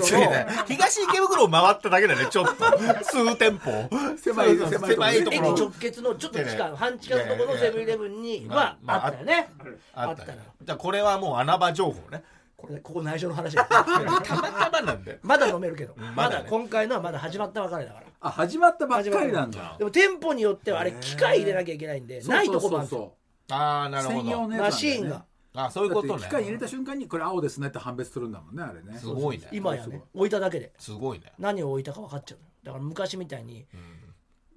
[0.67, 2.55] 東池袋を回っただけだねちょっと。
[3.05, 3.71] 数店舗。
[4.17, 9.51] 狭い狭いとこね駅直結のちょっと地下半地下のところのセブンイレブンにはまああったよね。
[9.93, 12.25] あったよあったのじゃあこれはもう穴場情報ね。
[12.57, 13.65] これここ内緒の話だ。
[13.71, 15.19] たまたまなんだよ。
[15.23, 15.93] まだ飲めるけど。
[15.99, 18.07] ままだ今回のはまだ始まったばかりだから。
[18.21, 19.77] あ始まったばっかりなんだ。
[19.79, 23.13] でも店舗によってはあれ機械入れなきゃいけないんでないとこもあるんですよ。
[23.51, 24.49] ああなるほど。
[24.49, 24.59] ね。
[24.59, 26.09] マシーンがあそういうことね。
[26.09, 28.99] だって機械に入れた瞬間にこれ青ですねって判別するんだもんねあれね。
[28.99, 29.49] すごいね。
[29.53, 30.73] 今やね置いただけで。
[30.79, 31.33] すごいね。
[31.39, 33.67] 何を置いたか分かっちゃうのだから昔みたいに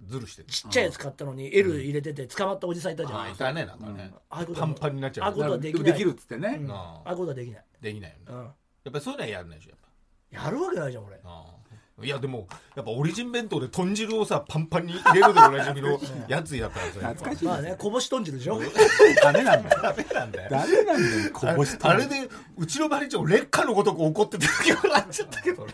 [0.06, 0.48] ずるしてる。
[0.50, 4.14] ちっちゃいやつ買ったのに L 入れてて捕まったおじさんいたじゃん、あいたねなんかね。
[4.30, 5.26] ああいうことパンパンになっちゃう。
[5.26, 5.84] ああいうことはできない。
[5.84, 6.72] できるっつってね、うん。
[6.72, 8.24] あああいうことはできない、できないよね。
[8.28, 8.54] うん、やっ
[8.86, 10.46] ぱりそういうのはやんないでしょやっぱ。
[10.46, 11.16] やるわけないじゃん俺。
[11.18, 11.61] ああ
[12.04, 18.60] いやでもやっぱオリジン弁当で豚汁をさパンパンに入れるでおなじみの やつやったらさ懐かしいまあねこぼし豚汁でしょ？
[19.24, 19.82] ダメなんだよ。
[19.82, 20.50] ダメなんだよ。
[20.50, 25.74] ダメなんだよこぼしあれでうちのバリ長劣化のごとく怒ってた時もらっちゃったけどね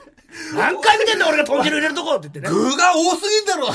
[0.56, 2.50] 何回見てんだ俺が豚汁入れるとこって言ってね。
[2.50, 3.68] 具が多すぎんだろ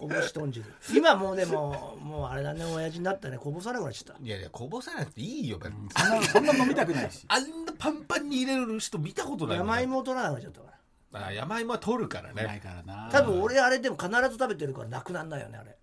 [0.00, 4.24] こぼし豚汁今もうでももうあれだね親父になったねこぼさなくなっちゃった。
[4.24, 5.90] いやいやこぼさなくていいよ別に。
[5.94, 7.26] そんなそんな飲みたくないし。
[7.28, 10.66] あんなパンパンに入れる人見たことないもん山芋を取らなくなっちゃったか
[11.12, 11.26] ら。
[11.26, 13.10] あ山芋は取るからないねからな。
[13.12, 15.76] 多分俺あれでも必ず食べてるからなくなんないよねあれ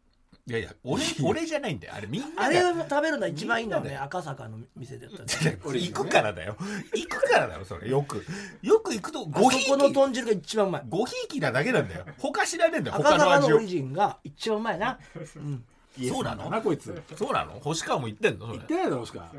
[0.48, 1.94] いやいや俺俺じゃないんだよ。
[1.96, 6.56] あれみんなあでれを食べるのは一番いいんだよねみんな赤坂の店でやったら俺 行くからだよ。
[6.96, 7.90] 行くからだよそれ。
[7.90, 8.26] よく。
[8.62, 9.94] よく行くとあごひいそこのき。
[9.94, 10.84] 豚汁が一番うまい。
[10.88, 12.06] ごひいきなだけなんだよ。
[12.18, 15.00] 他知らねえんだよ赤他の坂のオリジンが一番うまいな、
[15.36, 15.66] うん、
[16.10, 16.50] そうなの？
[16.50, 17.02] なこいつ。
[17.16, 17.60] そうなの？
[17.60, 18.48] 星川も言ってんの？
[18.52, 19.32] 言ってないだろしか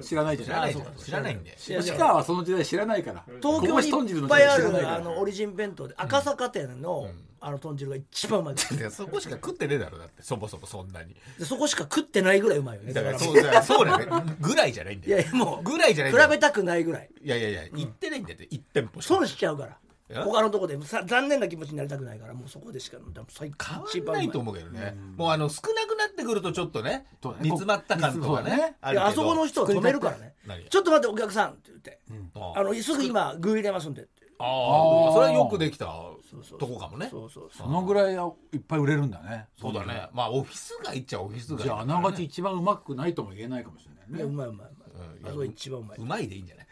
[0.00, 0.38] 知らない。
[0.38, 0.74] じゃない？
[0.74, 0.96] 知らないん。
[0.98, 1.56] 知らないんで。
[1.76, 3.24] 星川はその時代知らないから。
[3.42, 7.08] 東京にいっぱいあるあのオリジン弁当で赤坂店の、
[7.40, 8.54] あの豚汁が一番うまい。
[8.90, 10.22] そこしか食ってねえだろだって。
[10.22, 11.14] そもそもそんなに。
[11.38, 12.92] でそこしか食ってないぐらいうまいよね。
[12.92, 13.18] だからら。
[13.18, 14.36] そうだそうだよね。
[14.40, 17.10] ぐらいじゃないんだいよやいやもうぐらいじゃない比べたくないぐらい。
[17.22, 18.46] いやいやいや行ってないんだって。
[18.46, 19.14] 1店舗しか。
[19.14, 19.76] 損しちゃうから
[20.14, 22.98] 他のとこでさ残念な気持ちになりたくないからもうそこでしか
[23.28, 24.96] 最変わんないと思うけどね。
[25.16, 27.06] もうあの少なくなってくるとちょっとね
[27.40, 30.34] 煮詰まった感とかそうだねねあそこの人は止めるからね。
[30.46, 32.00] 何ちょっと待ってお客さんって言って。
[32.34, 34.22] ああのすぐ今具入れますんでって。
[34.38, 37.08] ああそれはよくできたそうそうとこかもね。
[37.10, 37.66] そうそうそう。
[37.66, 38.16] そのぐらいい
[38.56, 39.46] っぱい売れるんだね。
[39.60, 40.08] そうだね。
[40.12, 45.18] まあオフィス街っちゃオフィス街じゃああながち一番うまくないとも言えないかもしれいやないうねまいうまいうまい。
[45.20, 45.26] うん。
[45.26, 45.98] あそこ一番うまい。
[45.98, 46.66] うまいでいいんじゃない？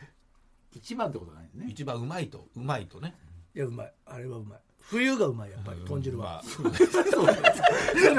[0.73, 1.67] 一番ってことないね。
[1.69, 3.15] 一番うまいとうまいとね
[3.55, 3.93] いやうまい。
[4.07, 4.59] あれはうまい。
[4.79, 6.25] 冬がうまいやっぱり豚汁は。
[6.25, 6.43] まあ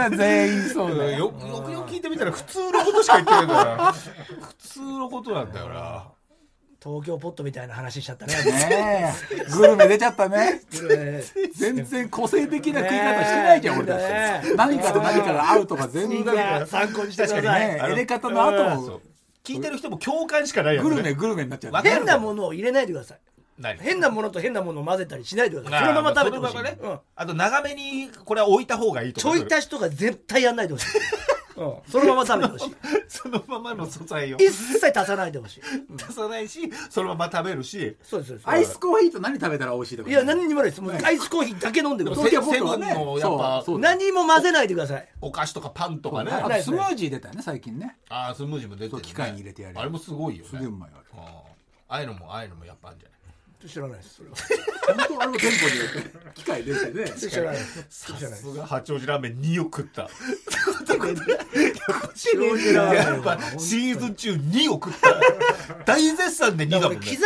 [0.09, 0.97] そ全員そう。
[0.97, 3.93] だ よよよくよく聞いてみたら普通のことしか言ってないから。
[3.93, 6.07] 普通のことなんだよな。
[6.83, 8.33] 東京ポットみたいな話しちゃったね。
[8.33, 9.43] ねえ。
[9.51, 10.61] グルメ出ちゃったね。
[10.89, 11.23] ね
[11.55, 16.25] 全然個性的な食い方してないじゃん俺たねち何かと何かが合うとか全然。
[16.25, 19.01] な参考にしてくだ確かさいにね入れ方の後も。
[19.43, 20.89] 聞いてる人も共感しかないよね。
[20.89, 23.17] グルメグルメになっちゃう変なものを入れないでください。
[23.17, 23.30] 何
[23.79, 25.79] 変なものと変なものを混ぜたりしないでください。
[25.81, 26.77] そのまま食べてほしい、そのままね。
[26.81, 26.99] うん。
[27.15, 29.37] あと長めにこれは置いた方がいいとか。
[29.37, 30.87] ちょい足しとか絶対やんないでほしい、
[31.57, 32.75] うん、そのまま食べてほしい。
[33.11, 34.37] そのままの素材を。
[34.37, 35.61] 一切足さないでほしい。
[35.89, 37.97] 出さないしそのまま食べるし。
[38.03, 38.49] そうですそうです。
[38.49, 40.09] アイスコーヒーと何食べたら美味しいとか？
[40.09, 40.81] いや何にもないです。
[40.81, 42.31] もうアイスコーヒーだけ飲んでください。
[42.31, 45.07] 何も混ぜないでください。
[45.19, 46.31] お菓子とかパンとかね。
[46.31, 47.97] あとスムージー出たよね最近ね。
[48.09, 50.49] ああスムージーも出てる、ね、そう機械に入れてやるあれもすごいよね。
[50.49, 51.51] すげえうまいあれああ
[51.89, 53.19] ああいうのもああいうのもやっぱあるんじゃない？
[53.67, 54.35] 知らないですそれは。
[54.87, 57.05] 本当あれも店舗によって機械出てね。
[57.17, 58.11] 知らないです。
[58.11, 58.65] 知らないですさすが。
[58.65, 60.09] 八王子ラーメン2を食った。
[60.87, 60.97] 八
[62.37, 65.83] 王子ラーメンはやっぱシーズン中2を食った。
[65.85, 66.97] 大絶賛で2だもんね。
[66.99, 67.21] 刻み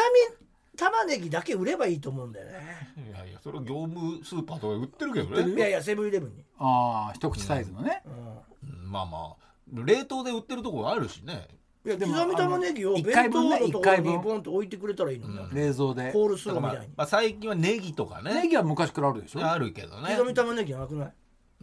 [0.77, 2.93] 玉ねぎだけ売ればいいと思うんだよね。
[3.07, 5.55] いやいやそれは業務スーパーとかで売ってるけどね。
[5.55, 8.03] いやいやセブンイレブンに、ああ一口サイズのね。
[8.05, 8.91] うん。
[8.91, 11.47] まあまあ冷凍で売ってるところあるしね
[11.85, 14.11] いや刻み玉ねぎを一弁当回分ねのところ一回分。
[14.13, 16.11] にポンと置いてくれたらいいのに、冷蔵で。
[16.11, 18.33] コールスローみたいに、まあ最近はネギとかね。
[18.33, 19.45] ネギは昔からあるでしょ？
[19.45, 20.15] あるけどね。
[20.17, 21.13] 刻み玉ねぎなくない？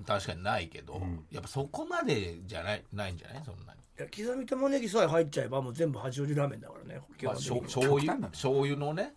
[0.07, 3.43] 確かにないけど、やっぱそこまでじゃないないんじゃない？
[3.45, 7.01] そんなに、いや刻み玉ねぎさえ入っちゃえばもう全部八王子ラーメンだからね。
[7.19, 7.59] 基まあ、醤
[7.99, 9.15] 油醤油のね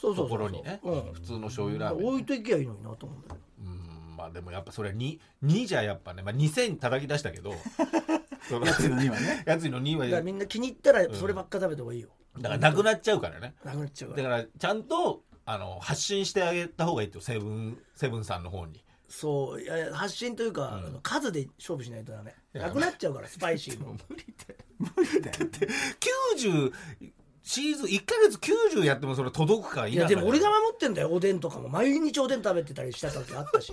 [0.00, 0.38] そうそうそう。
[0.38, 1.12] ころにね、うん。
[1.12, 3.38] 普通の醤油ラーメン置いといけばいいのになと思うんだけど。
[3.66, 3.87] うん
[4.18, 7.54] まあでもやっぱそれは 2, 2じゃやっぱね、まあ、2000叩き出したけど。
[8.64, 9.44] やつのにはね。
[9.46, 13.54] やつの2は だからみんな気に入ったらそればっか食べた方がいいよ、だからなくなっちゃうからね。
[13.62, 14.22] なくなっちゃうから。
[14.22, 18.84] だからちゃんとあの発信してあげた方がいいとセブンセブンさんの方に。
[19.08, 22.34] そういや発信というか、あの数で勝負しないとダメ。
[22.52, 23.96] やなくなっちゃうからスパイシーも。
[24.08, 24.60] 無理だよ。
[24.96, 25.36] 無理だよ。
[26.36, 26.72] 90
[27.48, 28.36] シーズン1か月
[28.76, 31.08] 90やってもそれ届くかいやでも俺が守ってんだよ。
[31.10, 31.70] おでんとかも。
[31.70, 33.72] 毎日おでん食べてたりした時あったし。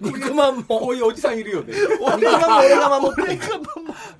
[0.00, 0.64] 肉まんも。
[0.64, 1.74] こういうおじさんいるよね。
[1.74, 3.40] 肉まんも俺が守ってる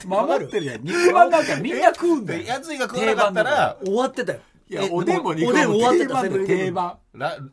[0.06, 2.42] 守ってるやん肉まんなんかみんな食うんだよ。
[2.42, 6.98] やついが食わなかったら終わってたよいやえおでんも肉おでんまんも終わってた定番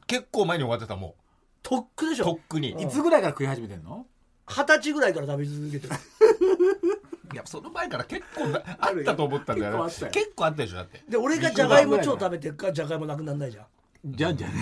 [0.05, 1.15] 結構前に終わってたも
[1.63, 2.23] とっくでしょ。
[2.23, 2.73] うとっくに。
[2.73, 2.81] うん。
[2.81, 4.05] いつぐらいから食い始めてんの？
[4.47, 5.93] 二十歳ぐらいから食べ続けてる
[7.31, 10.11] いやその前から結構なあったと思ったんだよね結構あったよ。
[10.11, 11.03] 結構あったでしょだって。
[11.07, 13.65] で俺がじゃがいも超食べてるからじゃがいもなくならないじゃん。
[14.05, 14.51] じゃんじゃん。
[14.51, 14.57] じ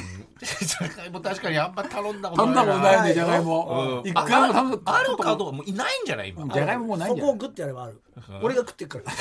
[0.83, 2.63] ゃがいも確かにあんま頼んだこと頼んな。
[2.63, 3.13] いだことないねない。
[3.13, 4.09] じゃがいもうん。
[4.09, 6.47] 一回も頼んだあるかどうかもういないんじゃない今。
[6.53, 7.31] じゃがいももうないんじゃない？
[7.31, 8.01] そこをグッてやればある。
[8.41, 9.03] 俺が食ってっから。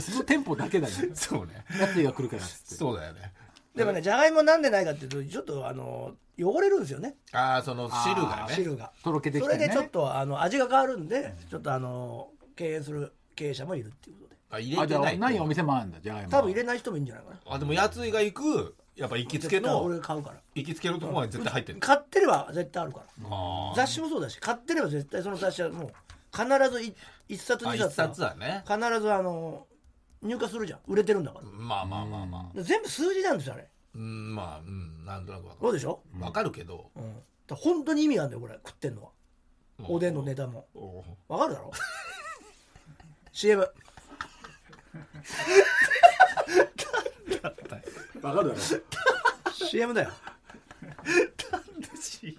[0.00, 0.94] その店舗だけだね。
[1.14, 1.64] そうね。
[1.78, 2.74] やつが来るからっつって。
[2.76, 3.32] そうだよね。
[3.74, 7.16] でもねじゃがいもなんでないかっていうとちょっとあの汚れるんですよね。
[7.32, 8.54] ああその汁がね。
[8.54, 8.92] 汁が。
[9.02, 9.62] とろけてきそてね。
[9.64, 14.36] れでちょっとあの味が変わるんでちょっとあの敬遠する経営者もいるっていうことで。
[14.50, 15.38] あ入あじゃあれてないと。
[15.38, 16.00] ないお店もあるんだ。
[16.00, 17.54] じゃがいも多分入れない人もいいんじゃないかな。
[17.54, 20.36] あでもやついが行くやっぱ行きつけの俺買うから。
[20.54, 23.04] 行きつけのところは絶対入ってる買ってれば絶対あるから。
[23.30, 23.76] あー。
[23.76, 25.92] 雑誌もそうだし買ってれば絶対その雑誌はもう
[26.32, 26.94] 必ずい
[27.28, 28.64] 一冊あ一二冊は冊はね。
[28.66, 29.66] 必ずあの
[30.22, 30.80] 入荷するじゃん。
[30.86, 31.44] 売れてるんだから。
[31.46, 32.62] まあまあまあまあ。
[32.62, 36.90] 全部数字なんですよあれうんまあうんなんとなくわかそうでしょ、るわかるけど。
[36.94, 39.10] うん、だから本当に意味があるんだよこれ食ってんのは。
[39.88, 40.66] おでんの値段も。
[40.74, 41.72] おわかるだろ
[43.32, 43.60] ？CM
[48.22, 48.60] わかるだろ
[49.52, 50.10] ？CM だよ
[52.00, 52.36] CM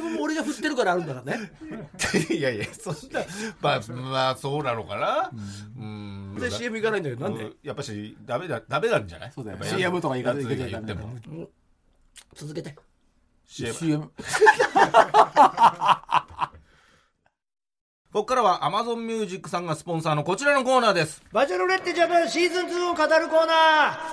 [0.00, 1.52] も俺が振ってるからあるんだからね。
[2.30, 3.20] いやいやそんな
[3.60, 5.30] まあまあそうなのかな。
[5.78, 6.36] うん。
[6.38, 7.56] で CM 行かないんだけどなんでうん。
[7.62, 9.32] やっぱしダメだダメなんじゃない？
[9.32, 11.18] そうだよやっぱ CM とか言い方やついが言っても。
[12.34, 12.74] 続けて。
[13.46, 14.10] CM CM
[18.12, 21.22] ここからは Amazon Music さんがスポンサーのこちらのコーナーです。
[21.32, 24.11] バチェロレッテジャパンシーズン2を語るコーナー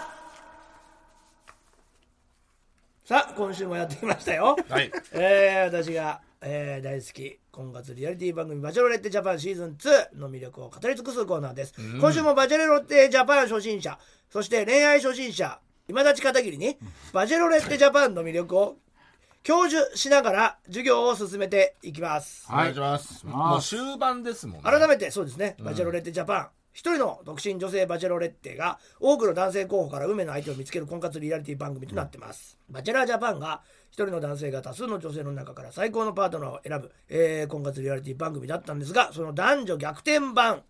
[3.10, 4.56] さあ今週もやってきましたよ。
[4.70, 4.92] はい。
[5.14, 13.98] えー、私が、えー大好き婚活リアリティ番組「バチェロレッテジャパンシーズン2」の魅力を語り尽くすコーナーです、今週もバチェロレッテジャパン初心者
[14.30, 16.78] そして恋愛初心者今立ち片桐に
[17.12, 18.78] バチェロレッテジャパンの魅力を
[19.44, 22.46] 享受しながら授業を進めていきます。
[22.48, 23.26] お願いします。
[23.26, 24.70] もう終盤ですもんね。
[24.70, 40.64] 改めてそうですね、バチェロレッテジャパン一人の独身女性バチェロレッテが多くの男性候補から運命の相手を見つける婚活リアリティ番組となってます、バチェラージャパンが一人の男性が多数の女性の中から最高のパートナーを選ぶ、えー婚活リアリティ番組だったんですがその男女逆転版。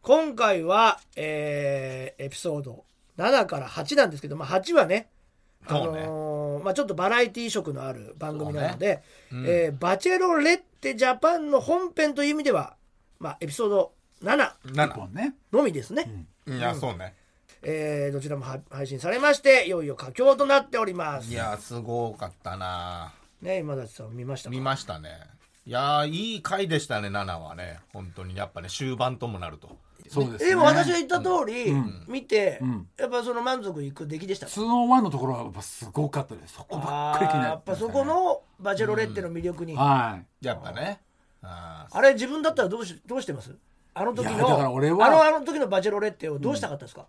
[0.00, 2.86] 今回は、えーエピソード
[3.18, 5.10] 7から8なんですけど、まあ、8はね
[5.66, 9.02] あのーまあ、ちょっとバラエティー色のある番組なので、ね。
[9.30, 9.46] うん。
[9.46, 12.76] えーバチェロレッテジャパンの本編という意味では、
[13.18, 13.92] まあ、エピソード
[14.24, 15.34] 7 7本ね。
[15.52, 17.14] のみですね、いやそうね。
[17.62, 21.30] えーどちらもは配信されましていよいよ佳境となっております。
[21.30, 23.12] いやすごかったな。
[23.40, 24.54] ね今立さん見ましたか？
[24.54, 25.10] 見ましたね。
[25.66, 27.78] いやいい回でしたね7はね。
[27.92, 28.36] 本当に。
[28.36, 29.78] やっぱね終盤ともなると。
[30.10, 30.50] そうですね。
[30.50, 32.04] でも私が言った通り、ん。
[32.06, 32.86] 見て、ん。
[32.98, 34.46] やっぱその満足いく出来でした。
[34.46, 36.54] 2の1のところはやっぱすごかったです。
[36.56, 40.46] そこばっかり気になっあーやってぱそこのバチェロレッテの魅力に、はい。
[40.46, 41.00] やっぱね。
[41.42, 43.56] あれ自分だったらどうしどうしてます？
[43.94, 47.06] あの時のいやだから俺はあのあの時のバチェロレッテをどうしたかったですか、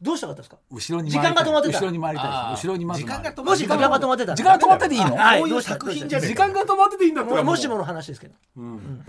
[0.00, 0.58] どうしたかったですか？
[0.70, 1.78] 後ろに時間が止まってた。
[1.78, 4.36] 後ろに回りたい後ろにまず時間が止まもし時間が止まってたら。
[4.36, 5.16] 時間が止まってていいの？
[5.16, 5.40] はい。
[5.40, 8.34] こういう作品じゃねえ時間が止まってていいんだったらももしもの話ですけど。
[8.56, 9.04] うん。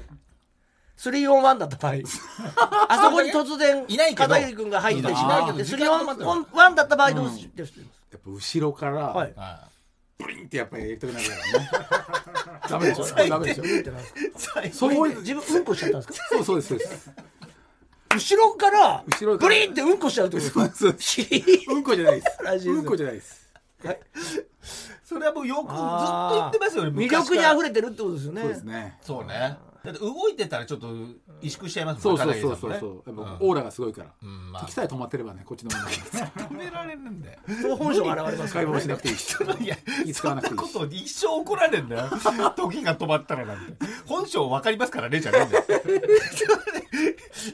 [0.97, 1.93] 3オン1だった場合。
[2.87, 4.29] あそこに突然いないけど。
[4.29, 5.85] 片桐君が入ったりしないけどいないけど。
[5.85, 9.33] 3オン1だった場合どうしどうしてますやっぱ後ろから、はい。
[9.35, 9.67] あ
[10.23, 11.69] ブリンってやっぱりやりたくなるからね。
[12.69, 13.05] ダメでしょ？
[13.29, 13.63] ダメでしょ？
[14.73, 16.27] そういう自分うんこしちゃったんですか？
[16.29, 16.77] そうそうですそう。
[16.79, 17.11] です
[18.15, 20.43] 後ろから後ろブリンってうんこしちゃうってこと？
[20.43, 21.79] ですかそう。
[21.79, 22.69] んこじゃないです。
[22.69, 23.49] うんこじゃないです。
[23.83, 23.99] はい。
[25.03, 28.41] それはもうよくずっと言ってますよね魅力にれ溢れてるってことですよね。
[28.41, 28.97] そうですね。
[29.01, 33.19] そうねだって動いてたらちょっと萎縮しちゃいますそもうんそうそうそう片そう。
[33.19, 34.09] やっオーラがすごいから。
[34.23, 34.63] うんまあ。
[34.63, 37.39] 敵さえ止まってればねこっちのもの止められるんだよ。
[37.61, 39.35] その本性が現れますか会らね話もしなくていいし。
[39.59, 42.09] いや気使そんなこと一生怒られんだよ。
[42.55, 43.73] 時が止まったらなんて。
[44.05, 45.63] 本性分かりますからねじゃねえんだよ。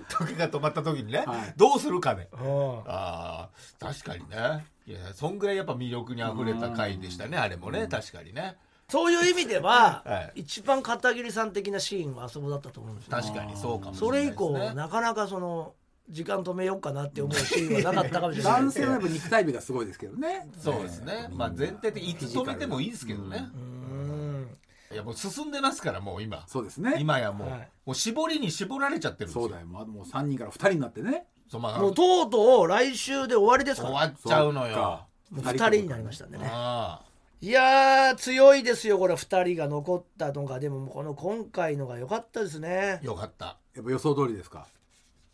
[0.10, 1.54] 時が止まった時にね、はい。
[1.58, 2.80] どうするかねうん。
[2.82, 4.68] ああ確かにね。
[4.86, 7.88] いやそんぐらいやっぱ魅力にあふれた回でしたねあれもね。
[7.88, 8.56] 確かにね
[8.89, 10.41] そういう意味では、はい。
[10.41, 13.17] 一番片桐さん的なシーンはあそこだったと思うんですよ。
[13.17, 15.73] 確かにそうかもしれそないです、ね、れ以降なかなかその
[16.10, 20.47] 時間止めようかなって思うシーンはなかったかもしれない男性はやっぱ肉体美がすごいですけどね。
[20.58, 24.58] そうですね、まあ前提でいつ止めてもいいですけどね、うん。
[24.91, 26.45] いやもう進んでますからもう今。
[26.47, 26.95] そうですね。
[26.99, 27.69] 今やもう,、はい。
[27.86, 29.43] もう絞りに絞られちゃってるんですよ。
[29.43, 29.67] そうだよ。
[29.67, 31.28] もうもう3人から2人になってね。
[31.47, 33.93] そうまあもうとうとう来週で終わりですから。
[33.93, 34.73] 終わっちゃうのよ。
[34.73, 35.08] そっか。
[35.30, 36.49] もう2人になりましたんでね。
[36.52, 37.02] あ
[37.41, 40.60] いやー強いですよこれ2人が残ったのが。
[40.60, 42.99] でもこの今回のが良かったですね。
[43.02, 43.58] あよかった。
[43.75, 44.67] やっぱ予想通りですか？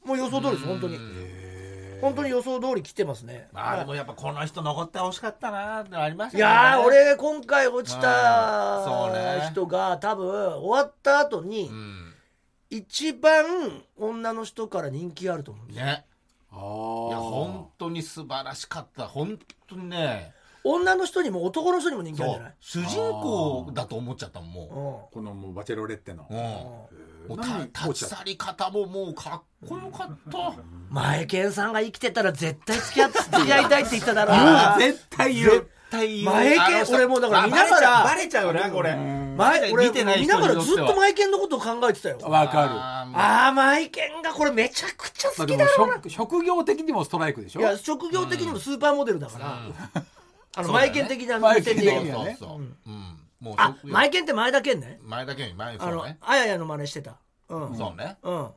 [0.06, 0.98] もう予想通りです本当に。
[1.00, 3.48] へ本当に予想通り来てますね。
[3.52, 10.28] まあでもやっぱこの人残ってほしかったなってのありましたいや俺今回落ちうんた人が多分
[10.60, 12.14] 終わった後にうん。
[12.70, 13.46] 一番
[13.98, 15.86] 女の人から人気があると思うんですよ。
[15.86, 16.06] ね。
[16.52, 16.58] あい
[17.12, 19.08] や本当に素晴らしかった。
[19.08, 20.34] 本当にね
[20.66, 22.52] 女の人にも男の人にも人気あるじゃない？
[22.52, 22.56] う。
[22.60, 24.52] 主人公だと思っちゃったもん
[25.14, 26.26] このもうバチェロレッテの。
[26.30, 26.90] う、うん、も
[27.30, 27.88] う何た？
[27.88, 30.54] 立ち去り方ももうかっこよかった。
[30.90, 35.52] 前健さんが生きてたら絶対付き合って付き合いたいって言っただろあー絶対言う。
[35.52, 36.34] 絶対言う。
[36.34, 38.96] 前あのさ健俺もうだから見ながらバレちゃうバレちゃうなこれ。
[38.96, 42.18] 前俺見てない見ながらずっとマイケンのことを考えてたよ。
[42.24, 42.70] わかる。
[42.72, 43.48] ああ。
[43.50, 45.94] あマイケンがこれめちゃくちゃまあでも好きだろうな。
[45.96, 47.60] 職職業的にもストライクでしょ？
[47.60, 50.04] いや職業的にもスーパーモデルだから、
[50.56, 51.02] あのそうだよね。
[51.02, 52.60] マイケン的なマイケン的目線で言うそうにはねそうそう。
[52.60, 53.20] うん。
[53.42, 55.00] もうあ職業マイケンって前田健ね？
[55.04, 57.18] 前だけに前あのあややの真似してた。
[57.50, 57.76] うん。
[57.78, 58.18] そうね。
[58.24, 58.50] うん。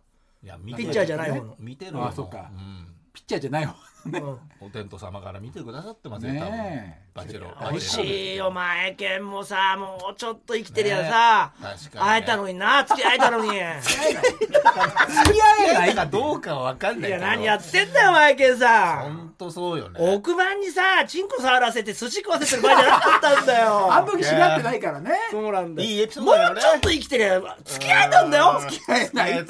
[0.43, 1.57] いや見ピッチャーじゃない方の。
[1.59, 2.07] 見てるよ。
[2.07, 2.51] あそっか。
[2.53, 2.87] うん。
[3.13, 3.75] ピッチャーじゃない方
[4.07, 4.21] ね。
[4.21, 4.67] うん。
[4.67, 6.51] お天道様から見てくださってますよ多分。
[6.53, 7.09] ねえ。
[7.15, 12.11] バチェロ美味しいよバ前健もさもうちょっと生きてりゃさ、ね確かにね。
[12.13, 13.49] 会えたのにな付き合えたのに。
[13.49, 17.23] い付き合えないかどうかは分かんないけど。
[17.25, 19.03] や何やってんだよマイケンさん。
[19.03, 19.99] 本当そうよね。
[20.01, 23.93] 奥番にさチンコ触らせて寿司食わせてる場合じゃなかったんだよ。
[23.93, 25.11] あの時しなってないからね。
[25.31, 25.89] そうなんだよ。
[25.89, 28.69] いいエピソーもドだよねうちょっと生きてりゃ付き合えたんだようん。
[28.69, 29.33] 付き合えない。
[29.39, 29.43] 飲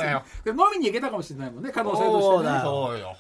[0.73, 2.61] みに行けたかもしれないもんね可能性としてね。
[2.63, 3.17] そうだよ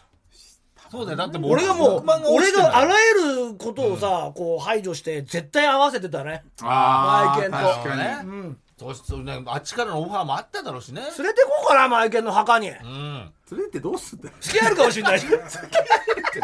[0.91, 1.19] そうだよ。
[1.19, 6.45] だってもう俺がもう俺があらゆることをさ、こう排除して絶対合わせてたね。
[6.63, 7.57] あマイケンと。
[7.57, 8.03] 確かに。
[8.03, 8.59] ねうん。
[8.79, 11.01] そうそうねあっちからのオファーもあっただろうしね。
[11.01, 12.71] 連れてこうかなマイケンの墓に。
[12.71, 13.33] うん。
[13.49, 14.35] それってどうすんだよ。
[14.41, 15.27] 付き合えるかもしれないし。
[15.27, 15.37] って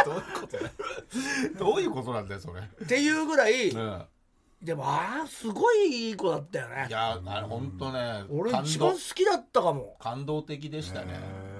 [0.04, 0.70] どういうことだよ。
[1.58, 2.60] どういうことなんだよそれ。
[2.60, 4.02] っていうぐらい、うん。
[4.62, 6.86] でもああすごいいい子だったよね。
[6.88, 9.96] いやあれ本当ね俺一番好きだったかも。
[10.00, 11.20] 感動的でしたね。
[11.48, 11.53] うん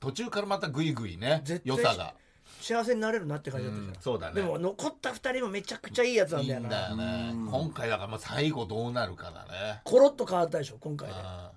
[0.00, 2.14] 途中からまたグイグイね良さが。
[2.60, 4.40] 幸せになれるなって感じだったじゃん、うんそうだね。
[4.40, 6.66] でも残った二人もめちゃくちゃいいやつなんだよな。
[6.66, 7.32] んだよね。
[7.50, 9.80] 今回だからまあ最後どうなるかだね。
[9.84, 11.14] コロッと変わったでしょ今回で。
[11.14, 11.20] うん。
[11.22, 11.52] ま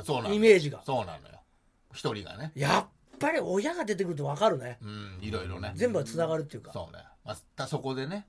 [0.00, 0.82] あそうなのイメージが。
[0.84, 1.40] そうなのよ。
[1.92, 2.52] 一人がね。
[2.54, 2.86] やっ
[3.18, 4.78] ぱり親が出てくると分かるね。
[4.80, 5.72] うんいろいろね。
[5.74, 6.72] 全部がつながるっていうか。
[6.72, 7.02] そうね。
[7.24, 8.26] まあそこでね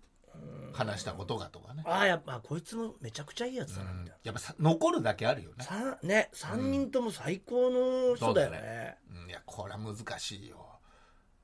[0.73, 1.83] 話したことがとかね。
[1.85, 5.63] ああやっぱこいつもめちゃくちゃいいやつだなみたいな、やっぱさ残るだけあるよね。
[5.63, 9.29] さね3人とも最高の人だよね,、うん。
[9.29, 10.57] いやこれは難しいよ。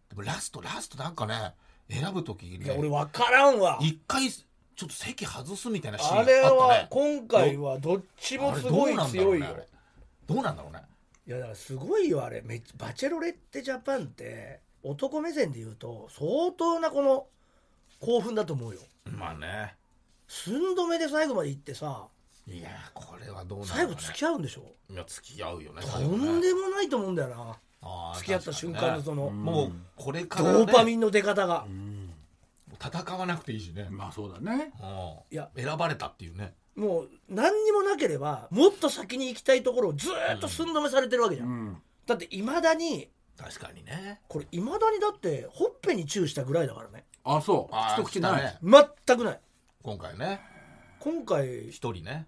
[0.10, 1.54] でもラストラストなんかね
[1.90, 3.78] 選ぶ時いやね俺分からんわ。
[3.82, 6.38] 一回ちょっと席外すみたいなシーンああったね。
[6.38, 9.06] れは今回はどっちもすごい強いよ。
[9.06, 9.68] どうなんだろうねあれ。
[10.26, 10.82] どうなんだろうね。
[11.28, 12.42] いやだからすごいよあれ。
[12.42, 17.28] めバチェロレッテジャパンって男目線で言うと相当なこの
[18.00, 18.82] 興奮だと思うよ。
[19.06, 19.76] まあね。
[20.28, 22.08] 寸止めで最後まで行ってさ
[22.48, 24.08] いやこれはどうな最後るかね。
[24.08, 24.62] 付き合うんでしょ？
[24.92, 27.30] いや付き合うよねとんでもないと思うんだよ
[27.82, 28.16] な。
[28.16, 31.66] 付き合った瞬間のその、もうこれから、ね、ドーパミンの出方が、
[32.78, 34.74] 戦わなくていいしね、まあそうだね。
[34.82, 34.88] うん。
[35.32, 35.50] いや。
[35.56, 36.54] 選ばれたっていうね。
[36.76, 41.78] もう何にもなければもっと先に行きたいところをずーっと寸止めされてるわけじゃん、うん。
[42.06, 44.22] だっていまだに確かにね。
[44.28, 47.76] これいまだにだってほっぺにチューしたぐらいだからねあそう。
[47.76, 48.86] あー一口ない、来たね。
[49.08, 49.40] 全くない。
[49.84, 50.42] 今回ね。
[51.00, 52.28] 今回一人ね。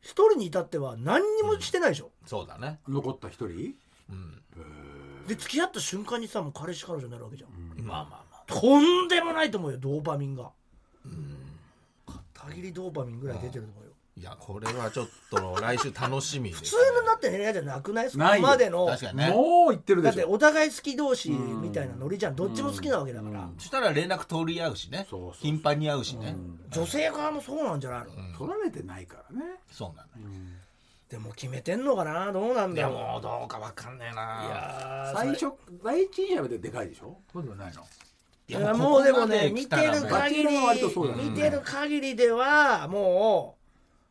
[0.00, 2.78] 一人に至っては何にもしてないでしょ、そうだね。
[2.88, 3.74] 残った一人？
[4.10, 4.42] うん。
[5.26, 7.50] で付き合った瞬間にさもう彼氏彼女になるわけじゃん、
[7.84, 8.44] まあまあまあ。
[8.46, 10.50] とんでもないと思うよドーパミンが。
[12.06, 13.90] 片桐ドーパミンぐらい出てると思うよ。
[14.18, 18.10] いやこれはちょっと来週楽しみです、普通のだって恋愛じゃなくない？
[18.10, 18.86] そこまでの。
[18.86, 19.30] 確かにね。
[19.30, 22.36] もう言ってるだってでしょお互い好き同士みたいなノリじゃん。
[22.36, 25.06] どっちも好きなわけだから、そしたら連絡取り合うしね。
[25.10, 26.36] そうそう頻繁に会うしね、
[26.70, 28.06] 女性側もそうなんじゃないの、
[28.38, 29.44] 取られてないからね。
[29.70, 30.40] そうなのよ、
[31.08, 32.32] でも決めてんのかな？
[32.32, 32.94] どうなんいだろう？
[32.94, 34.42] やもうどうかわかんねえな。
[34.46, 35.52] いやー最初
[35.84, 37.16] 第一印象ででかいでしょ？
[37.32, 37.80] そうでもないの。
[37.80, 37.84] い
[38.48, 40.48] いやもうでもね見てるバ限り
[41.16, 43.65] 見てる限りではもう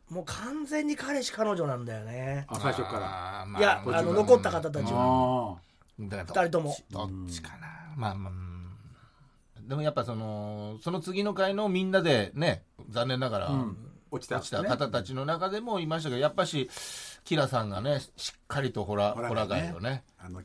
[0.09, 2.45] もう完全に彼氏彼女なんだよね。
[2.47, 3.41] あ最初から。
[3.41, 5.57] あーまいやあの残った方たちは。
[5.57, 5.61] あ
[5.97, 6.75] 二二人とも。
[6.91, 7.67] どっちかな。
[7.95, 9.67] まあまあうん。
[9.67, 13.77] でもやっぱそのその次の回のみんなでね残念ながらあ、うん、
[14.11, 16.69] 落ちた落ちた方たちの中でもいましたけどやっぱし
[17.25, 20.03] キラさんがねしっかりとホラホラガイをね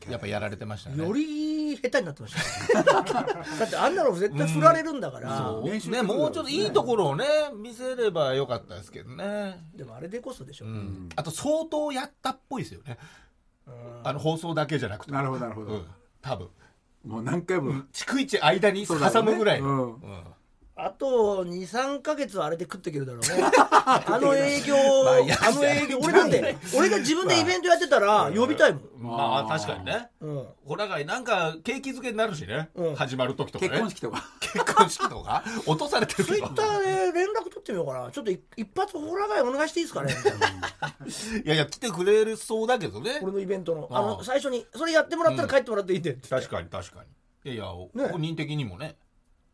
[0.08, 1.04] やっぱやられてましたね。
[1.04, 2.34] より下手になってまし
[2.72, 5.68] たよ だってあんなの絶対振られるんだから、そう。
[5.68, 6.02] 練習ね。
[6.02, 9.62] もうちょっといいところをね見せればよかったですけどね。
[9.74, 11.08] でもあれでこそでしょ、うん。
[11.16, 12.98] あと相当やったっぽいですよね。
[13.66, 13.74] うん。
[14.02, 15.12] あの放送だけじゃなくて。
[15.12, 15.86] なるほどなるほど、うん。
[16.22, 16.48] 多分。
[17.04, 19.68] もう何回も、逐一間に挟むぐらいの。
[19.68, 20.00] うん。
[20.02, 20.24] うん
[20.82, 23.28] あと23か月はあれで食っていけるだろうね。
[23.60, 30.08] あの営業、まああの営業俺だって俺が自分でイベントやってたら呼びたいもん、まあ確かにね。
[30.20, 32.70] うん、ホラガイなんか景気づけになるしね。
[32.74, 32.94] うん。
[32.94, 33.70] 始まる時とかね。
[33.70, 34.24] 結婚式とか。
[34.40, 35.44] 結婚式とか。
[35.66, 38.10] 落とされてるツイッターで連絡取ってみようかな。
[38.10, 40.14] ちょっと一一発ホラガイお願いしていいですかね。
[40.16, 43.20] みたいないやいや来てくれるそうだけどね。
[43.22, 43.88] 俺のイベントの。
[43.90, 43.98] あ。
[43.98, 46.48] あのあ最初にそれやってもらったら帰ってもらっていいんでって言って。
[46.48, 47.10] 確かに確かに。
[47.42, 47.64] いやいや
[48.10, 48.96] 本人的にもね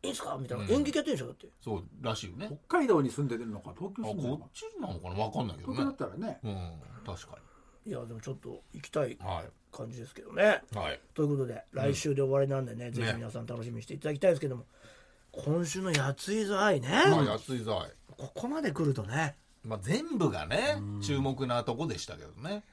[0.03, 0.37] いいんすか？
[0.39, 0.71] みたいな、うん。
[0.71, 1.27] 演劇やってるんでしょ？
[1.27, 1.47] だって。
[1.63, 2.59] そうらしいよね。
[2.67, 3.73] 北海道に住んでるのか？
[3.77, 4.43] 東京あ住んでるのか？
[4.43, 5.15] こっちなのかな？
[5.15, 6.39] 分かんないけど東京だねったらね。
[6.43, 7.37] うん確か
[7.85, 10.61] いやでもちょっと行きたいは感じですけどね。
[10.73, 10.99] いはい。
[11.13, 14.65] ということで来週で終わりなんでね、ぜひ皆さん楽しみにしていただきたいですけども、
[15.31, 17.77] 今週のやついざ愛ね、まあ安いざい
[18.17, 19.37] ここまで来るとね。
[19.63, 22.63] まあ全部がね注目なとこでしたけどね。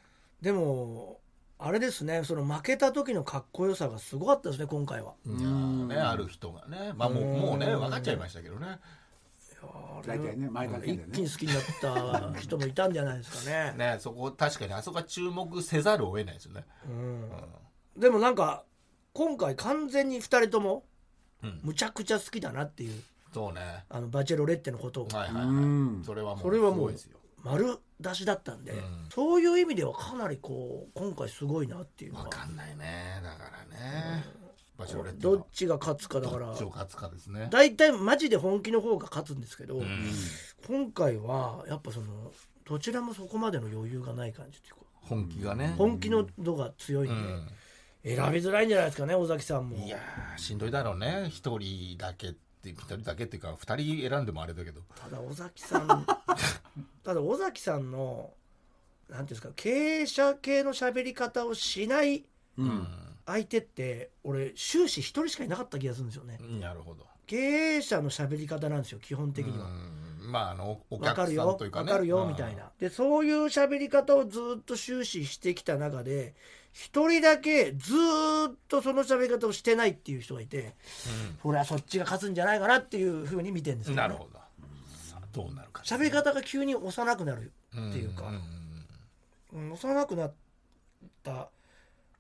[0.40, 1.20] でも
[1.58, 5.14] あれですねその負けた時のかっこよさがすごかったですね今回は。
[5.26, 6.92] いやーねある人がね。
[6.96, 8.78] まあもうもうね分かっちゃいましたけどね。
[10.06, 13.72] 大体ね前から一気に好きになった 人もいたんじゃないですかね。
[13.76, 16.64] ねそこ確かにあそこは注目せざるを得ないですよね。
[17.96, 18.64] でもなんか
[19.12, 20.84] 今回完全に2人とも
[21.42, 21.60] うん。
[21.62, 23.02] むちゃくちゃ好きだなっていう
[23.32, 23.84] そうね。
[23.88, 25.08] あのバチェロレッテのことを。
[25.08, 25.44] はいはいはい。
[25.44, 26.02] うん。
[26.04, 28.76] それはもうそれはもうですよ丸出しだったんで、ん。
[29.14, 32.24] そういう意味ではかなりこう今回すごいなっていうのは。
[32.24, 33.20] 分かんないね。
[33.22, 34.24] だからね。
[34.76, 36.46] バチェロレッテどっちが勝つかだから。
[36.46, 37.48] どっちを勝つかですね。
[37.50, 39.86] 大体マジで本気の方が勝つんですけど、うん。
[40.66, 42.32] 今回はやっぱその
[42.64, 44.80] どちらもそこまでの余裕がない感じっていうか。
[45.02, 45.74] 本気がね。
[45.76, 47.48] 本気の度が強いんで、うん。
[48.04, 49.76] 選びづらいんじゃないですかね尾崎さんも。
[49.76, 51.28] いやーしんどいだろうね。
[51.30, 52.34] 一人だけ
[52.72, 54.80] って一人だけっていうか二人選んでもあれだけど。
[54.96, 56.06] ただ尾崎さん。
[57.04, 58.32] ただ尾崎さんの
[59.08, 62.24] なんていうんですか経営者系の喋り方をしない
[62.56, 62.86] うん。
[63.26, 66.38] 相手って俺終始一人しかいなかった気がするんですよね。
[66.40, 67.06] うんなるほど。
[67.26, 69.66] 経営者の喋り方なんですよ基本的には。
[69.66, 70.30] うん。
[70.30, 71.90] まああのおわか客さるよんというかね。
[71.90, 72.70] わかるよみたいな。
[72.78, 76.34] でそういう喋り方をずっと終始してきた中で
[76.74, 80.74] 一人だけずっとその喋り方をしてないっていう人がいて
[81.44, 84.40] 俺はそっちが勝つんじゃないかなっていうふうに見てるんですよ、ね、うんなるほど。
[85.08, 85.82] さあどうなるか。
[85.84, 88.40] 喋り方が急に幼くなるっていうかんん
[89.52, 89.72] うん。
[89.72, 90.32] 幼くなっ
[91.22, 91.48] た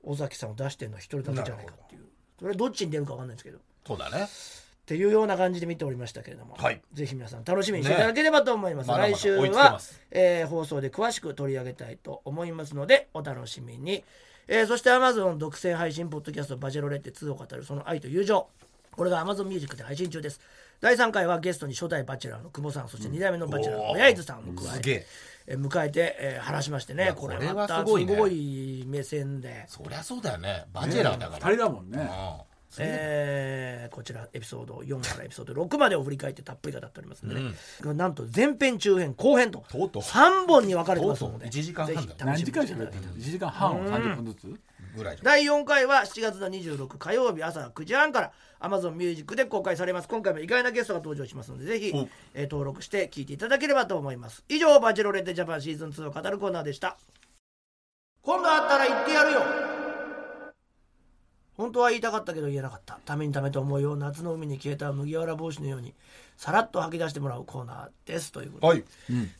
[0.04, 2.04] 尾崎さんを出してるのは一人だけじゃないかっていう。
[2.38, 3.58] それはどっちに出るか分かんないですけど。
[3.84, 4.28] そうだね。
[4.84, 14.04] っていうような感じで見ておりましたけれども、はいぜひ皆さん楽しみにしていただければと思います、ねまだまだ来週はます、えー放送で詳しく取り上げたいと思いますのでお楽しみに、
[14.46, 18.46] えーそして Amazon 独占配信ポッドキャストバチェロレッテ2を語るその愛と友情。
[18.92, 20.40] これが Amazon ミュージックで配信中です。
[20.80, 25.06] 第3回はゲストに初代バチェラーの久保さんそして2代目のバチェラーの親伊豆さんを加えてえ、
[25.48, 27.12] えー迎えて、えー話しましてね。
[27.16, 28.16] これはまたすすごいね。
[28.16, 29.64] ごい目線で。
[29.68, 30.64] そりゃそうだよね。
[30.72, 31.98] バチェラーだから、二人だもんね。
[31.98, 37.52] うんえーこちらエピソード4からエピソード6までを振り返ってたっぷり語っておりますので、ね。
[37.94, 40.02] なんと前編中編後編ととうとう。
[40.02, 41.44] 3本に分かれてますので。
[41.44, 41.60] とうとう。
[41.60, 42.84] 1時間半何時間楽しみにしてい？
[42.84, 44.60] ただきたい喋ってる1時間半を30分ずつ？
[44.96, 50.08] ぐらいじゃん第4回は7月の26火曜日朝9時半から Amazon ミュージックで公開されます。
[50.08, 54.44] 今回も意外なゲストが登場しますのでぜひお、えー登録して聞いていただければと思います。
[54.48, 56.96] 以上バチェロレッテジャパンシーズン2を語るコーナーでした。
[58.22, 59.73] 今度会ったら言ってやるよ
[61.56, 62.98] 本当は言いたかったけど言えなかった。
[63.04, 65.94] ためにためと思いを夏の海に消えた麦わら帽子のように
[66.36, 68.32] さらっと吐き出してもらうコーナーです。
[68.32, 68.84] ということで、はい。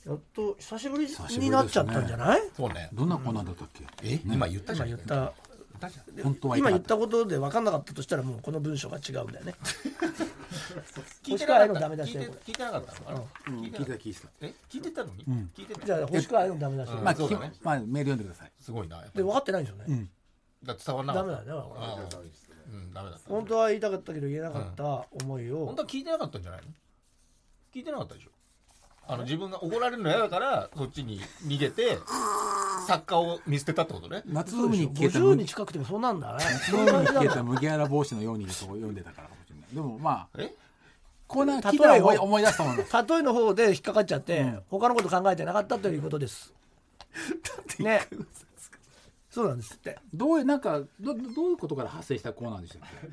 [0.06, 1.08] やっと久しぶり
[1.38, 2.88] になっちゃったんじゃない、そうね。
[2.92, 3.84] どんなコーナーだったっけ？
[4.02, 4.20] え？
[4.24, 4.88] 今言ったじゃん。
[4.88, 5.32] 今言った。
[6.22, 9.54] 本当は今言ったことで分かんなかったとしたらもうこの文章が違うんだよね。
[11.22, 11.58] 聞いてなかった。
[11.58, 13.28] 星川愛のダメ出し聞いて聞いてなかったの？
[13.48, 14.28] 聞いてた聞いてた。
[14.40, 14.54] え？
[14.70, 15.24] 聞いてたのに？
[15.34, 15.50] ん。
[15.54, 17.52] 聞いてたじゃあ星川愛のダメ出しまあそうだね。
[17.52, 18.52] きまあメール読んでください。
[18.60, 20.10] すごいなでり分かってないんですよね、うん
[20.64, 21.30] だ伝わんなかった。
[21.32, 22.18] ダメだよね
[22.72, 22.78] うん。
[22.78, 22.92] うん。
[22.94, 23.16] ダメだ。
[23.16, 26.66] った本当は言いたかったけど言えなかった思いを、本当は聞いてなかったんじゃないの？
[27.74, 28.30] 聞いてなかったでしょ。
[29.06, 31.98] あの自分が怒られるの嫌だからそっちに逃げて
[32.88, 34.22] 作家を見捨てたってことね。
[34.24, 36.44] 夏の海に消えた50に麦近くてもそうなんだね。
[36.44, 39.74] 夏の海に消えた麦わら帽子のようにと読んでたからかもしれない。
[39.74, 40.54] でもまあえ？
[41.26, 46.52] コーナー聞いたら思い例えを思い出したも例えの方で引っかかっちゃって、他のこと考えてなかったということです。
[47.80, 48.06] ね
[49.34, 49.74] そうなんです。
[49.74, 53.08] ってどういうなんかどどういうことから発生したコーナーでしたっけ？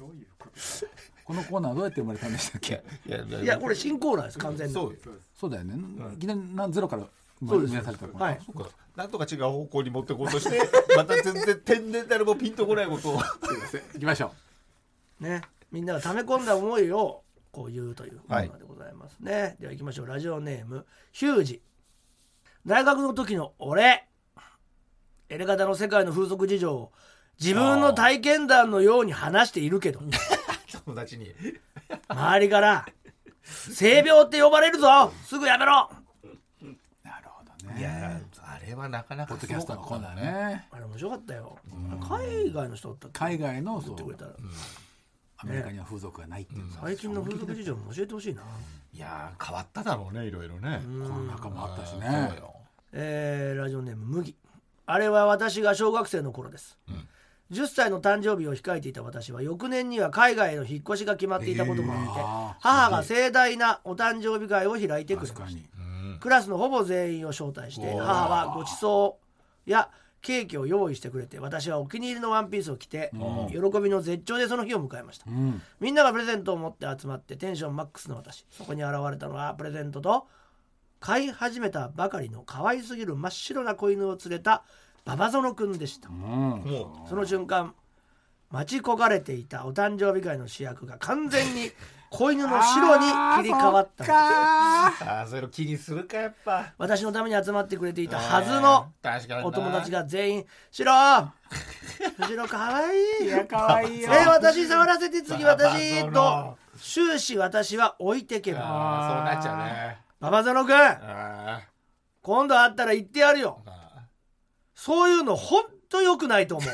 [1.24, 2.82] このコーナーはどうやって生まれたんでしたっけ？
[3.06, 4.72] いやいやこれ新コーナーです完全に。
[4.72, 4.92] そう。
[4.92, 4.98] よ
[5.36, 5.74] そうだよね。
[6.14, 7.06] いきなりなんゼロから
[7.42, 7.70] 生そうです。
[7.74, 8.40] み出されたコーナーはい。
[8.44, 8.70] そうか。
[8.96, 10.58] なんとか違う方向に持ってこうとして
[10.96, 13.18] また全然天然誰もピンとこないことを。
[13.18, 14.32] 行きましょ
[15.20, 15.42] ね。
[15.70, 20.06] みんなが溜め込んだ思いをこう言うというコーナーでございますね、では行きましょう。
[20.06, 21.62] ラジオネームヒュージ。
[22.66, 24.07] 大学の時の俺
[25.28, 26.92] エレガタの世界の風俗事情を
[27.40, 30.00] 自分の体験談のように話しているけど。
[30.84, 31.32] 友達に。
[32.08, 32.86] 周りから
[33.42, 35.90] 「性病って呼ばれるぞすぐやめろ!
[36.62, 36.66] う
[37.06, 37.78] なるほどね。
[37.78, 41.58] いやあれはなかなかポッドキャストのコーナーね」あれ面白かったよ。
[42.08, 43.94] 海外の人だった海外のそう。
[43.94, 44.30] 言ってくれたら。
[45.40, 48.42] アメリカには風俗がないっていうのが最近の風俗事情も教えてほしいな、
[48.92, 50.82] いや変わっただろうねいろいろね。
[50.84, 52.34] コロナ禍もあったしね。
[52.40, 52.54] よ。
[52.90, 54.34] えーラジオネーム麦
[54.90, 56.78] あれは私が小学生の頃です、
[57.52, 66.18] 10歳の誕生日を控えていた私は翌年には海外への引っ越しが決まっていたこともあって、えー母が盛大なお誕生日会を開いてくれましたうん。
[66.20, 69.18] クラスのほぼ全員を招待して母はごちそ
[69.66, 69.90] うや
[70.22, 73.12] ケーキを用意してくれて私はお気に入りのワンピースを着て、
[73.50, 75.60] 喜びの絶頂でその日を迎えました、うん。
[75.80, 80.26] みんながプレゼントを持って集まってテンションマックスの私そこに現れたのはプレゼントと
[81.00, 84.64] 飼い始めたばかりの可愛すぎる真っ白な子犬を連れた
[85.04, 86.08] ババゾノくんでした。
[86.08, 86.16] うん。
[86.16, 87.74] もその瞬間
[88.50, 91.70] 待ち焦がれていたお誕生日会の主役が完全に
[92.10, 93.02] 子犬の白に
[93.42, 96.72] 切り替わったああそういうの気にするかやっぱ。
[96.78, 98.90] 私のために集まってくれていたはずの
[99.44, 100.90] お友達が全員「白
[102.26, 103.24] 白かわい。
[103.24, 104.08] い」いや可愛いよ。
[104.12, 106.56] え私触らせて次私と。
[106.80, 108.60] 終始私は置いてけば。
[108.60, 111.62] ああそうなっちゃうねババゾノくんあ
[112.22, 113.62] 今度会ったら言ってやるよ。
[113.66, 114.06] あ。
[114.74, 116.70] そういうのほんと良くないと思う。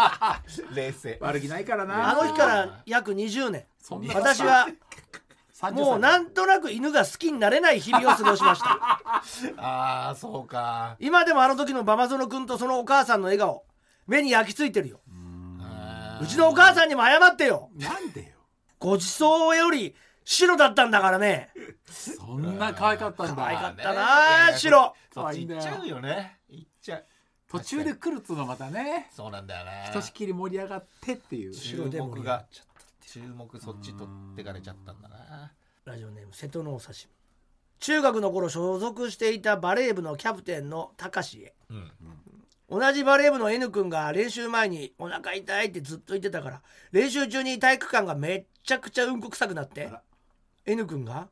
[0.74, 1.18] 冷静。
[1.20, 2.10] 悪気ないからな。
[2.10, 3.66] あの日から約20年。
[4.14, 4.66] 私は
[5.54, 9.00] 30もうなんとなく犬が好きになれない日々を過ごしました。
[9.56, 10.96] ああそうか。
[11.00, 13.64] 今でもあの時のババゾノくんとそのお母さんの笑顔
[14.06, 15.00] 目に焼き付いてるよ。
[15.60, 17.70] あうちのお母さんにも謝ってよ。
[17.74, 18.34] なんでよ。
[18.78, 19.94] ごちそうより
[20.24, 21.50] 白だったんだからね。
[21.84, 23.34] そんな可愛かったんだ。
[23.34, 23.96] 可愛かったね。
[23.96, 24.94] なね白。
[25.12, 26.38] そっち行っちゃうよね。
[26.48, 27.04] 行っちゃう。
[27.48, 29.08] 途中で来るっつうのまたね。
[29.14, 29.84] そうなんだよね。
[29.86, 31.54] ひとしきり盛り上がってっていう。
[31.54, 32.66] 注白で盛り目が上がっちゃっ
[33.14, 35.52] 注目そっち取ってかれちゃったんだな。
[35.84, 37.10] ラジオネーム瀬戸のお刺身。
[37.78, 41.54] 中学の頃所属していたバレー部のキャプテンの高志へ。
[41.70, 41.92] うん。
[42.68, 49.92] 同じバレー部の N 君が練習前にお腹痛いってずっと言ってたから練習中に体育館がめっちゃくちゃうんこ臭くなって
[50.66, 51.28] N 君が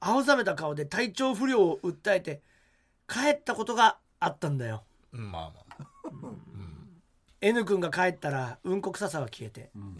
[0.00, 2.40] 青ざめた顔で体調不良を訴えて
[3.08, 4.84] 帰ったことがあったんだよ。
[5.12, 5.86] うんまあまあ。
[7.40, 9.98] N 君が帰ったらうんこ臭さは消えて、ん。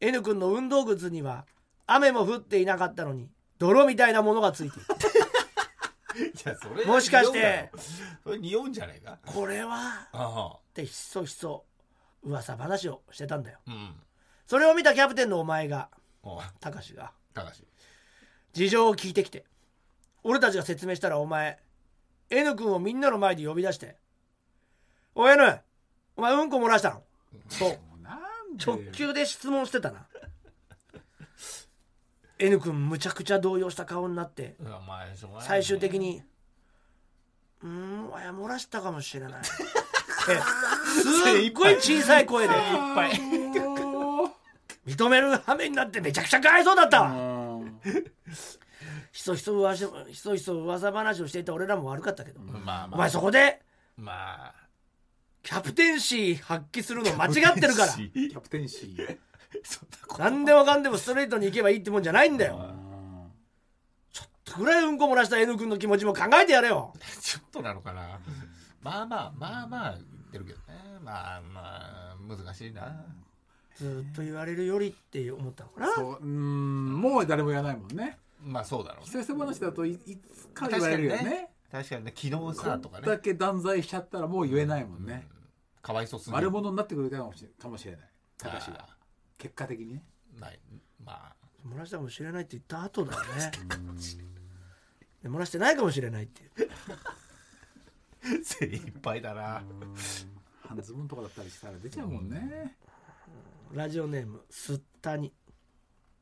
[0.00, 1.44] N 君の運動靴には
[1.86, 4.94] 雨も降っていなかったのに泥みたいなものがついていた
[6.50, 7.70] いやそれもしかして
[8.24, 9.18] それ匂うんじゃないか？
[9.26, 11.64] これはあってひそひそ
[12.22, 13.58] 噂話をしてたんだよ。
[13.66, 13.94] あうん。
[14.46, 15.90] それを見たキャプテンのお前が
[16.22, 16.44] おい。
[16.60, 17.64] 高志が高橋
[18.54, 19.44] 事情を聞いてきて。
[20.24, 21.58] 俺たちが説明したらお前
[22.30, 23.96] N 君をみんなの前で呼び出して
[25.14, 25.60] 「おい N
[26.16, 27.02] お前うんこ漏らしたの?」
[27.58, 28.02] ともう。
[28.02, 28.74] なんでよ。
[28.76, 30.06] 直球で質問してたな。
[32.40, 34.56] N 君むちゃくちゃ動揺した顔になって。
[35.40, 36.24] 最終的に
[37.62, 39.62] 「うーんおや漏らしたかもしれない」っ てす
[41.48, 42.54] っごい小さい声で。
[42.54, 42.60] いっ
[42.96, 43.10] ぱい
[44.86, 47.10] 認める羽目になってめちゃくちゃかわいそうだったわ。
[47.10, 47.80] うん。
[49.12, 52.88] ひそひそ噂ひそひそ噂話をしていた俺らも悪かったけど、まあまあ。
[52.92, 53.62] お前そこで
[53.96, 54.12] ま
[54.46, 54.54] あ。
[55.42, 57.92] キャプテンシー発揮するの間違ってるから。
[57.92, 59.08] キャプテンシー。
[59.08, 59.14] な
[60.06, 60.22] こと。
[60.22, 62.56] 何でもかんでもストレートに行けばいいってもんじゃないんだよ。
[62.56, 63.30] うん。
[64.12, 66.92] ちょっとぐらいうんこ漏らした N 君の気持ちも考えてやれよ。
[67.20, 68.18] ちょっとなのかな。
[68.82, 70.64] まあまあまあまあ言ってるけどね。
[71.02, 73.04] まあまあ難しいな
[73.76, 75.94] ずっと言われるよりって思ったのかな？
[75.94, 78.18] そううんもう誰も言わないもんね。
[78.42, 81.50] まあそうだろうひそひそ話だといいつか言われるよね。
[81.70, 82.12] 確かにね。
[82.14, 83.02] 昨日こさとかね。
[83.02, 85.26] んだけ断罪しちゃったらもう言えないもんね、
[85.82, 86.36] かわいそうすぎる。
[86.36, 88.00] 悪者になってくれたかもしれかもしれない。
[88.38, 88.80] 高志が。
[88.80, 88.96] あ
[89.38, 90.04] 結果的にね。
[90.36, 90.60] ーない。
[91.04, 91.36] まあ。
[91.66, 93.50] 漏らしたかもしれないって言った後だよね。
[95.22, 96.68] で漏らしてないかもしれないっていう。
[98.44, 99.62] 精一杯だな。
[100.60, 102.76] 半ズボンとかだったりしたら出ちゃうもんね、
[103.72, 105.32] ラジオネームすったに。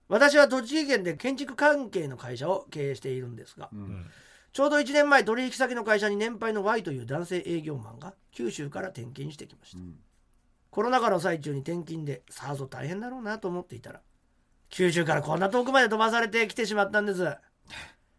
[0.08, 3.78] 私は栃木県で建築関係の会社を経営しているんですが、うん。
[3.78, 4.06] うん
[4.54, 9.96] ちょうど1年前取引先の会社に年配の Y という男性営業マンが九州から転勤してきました、うん。
[10.70, 14.00] コロナ禍の最中に転勤でさぞ大変だろうなと思っていたら
[14.68, 17.24] 九州からこんな遠くまで飛ばされてきてしまったんです。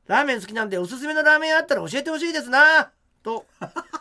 [0.07, 2.91] ラーメン好きなんでおすすめのラーメン屋あったら教えてほしいですな
[3.23, 3.45] と
[3.93, 3.94] 気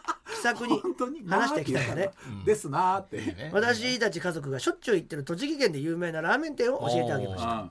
[0.45, 0.81] さくに
[1.29, 2.45] 話してきたのでうん。
[2.45, 7.51] ですなーって、私たち家族がしょっちゅう行ってる栃木県で有名なラーメン店を教えてあげました。
[7.51, 7.71] うん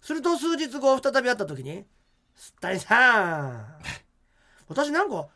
[0.00, 1.84] すると数日後再び会った時に
[2.34, 3.66] 「すったいさん。
[4.66, 5.28] 私なんか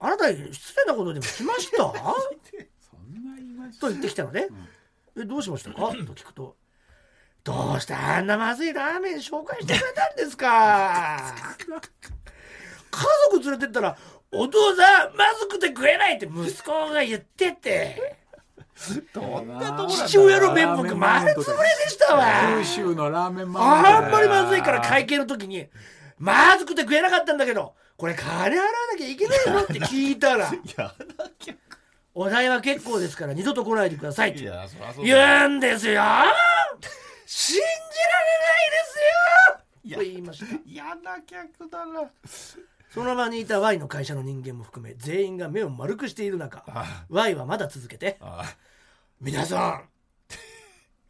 [0.00, 4.48] あなたに失礼なことでもしました?」そんな言いましと言ってきたので
[5.16, 6.56] 「えどうしましたか?」と聞くと
[7.44, 11.32] 「どうしてあんなまずいラーメン紹介してくれたんですか?
[12.90, 13.96] 」家族連れてったら
[14.38, 18.16] 「お父さんまずくて食えない」って息子が言ってて。
[19.14, 22.26] どんなとこ父親の面目丸つぶれでしたわ。
[22.58, 25.66] 九州のラーメンマンあんまりまずいから会計の時に
[26.18, 30.52] まずくて食えなかったんだけどこれ金払わなきゃいけないのって聞いたら
[32.14, 34.40] お代は結構ですから二度と来ないでくださいって。
[34.40, 36.02] 言うんですよ。
[37.26, 37.82] 信じられ
[38.44, 39.96] ないですよ。
[39.96, 40.46] と言いました。
[40.66, 42.10] 嫌な客だな
[42.96, 46.64] その場にいた Y の会社の人間も含め全員が目を丸くしている中
[47.10, 48.42] Y はまだ続けてあ
[49.20, 49.84] 「皆さん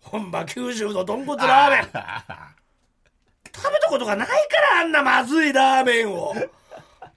[0.01, 1.83] 本場九州の豚骨ラーメン。
[1.83, 1.93] 食
[3.73, 4.35] べたことがないか
[4.75, 6.35] らあんなまずいラーメンを。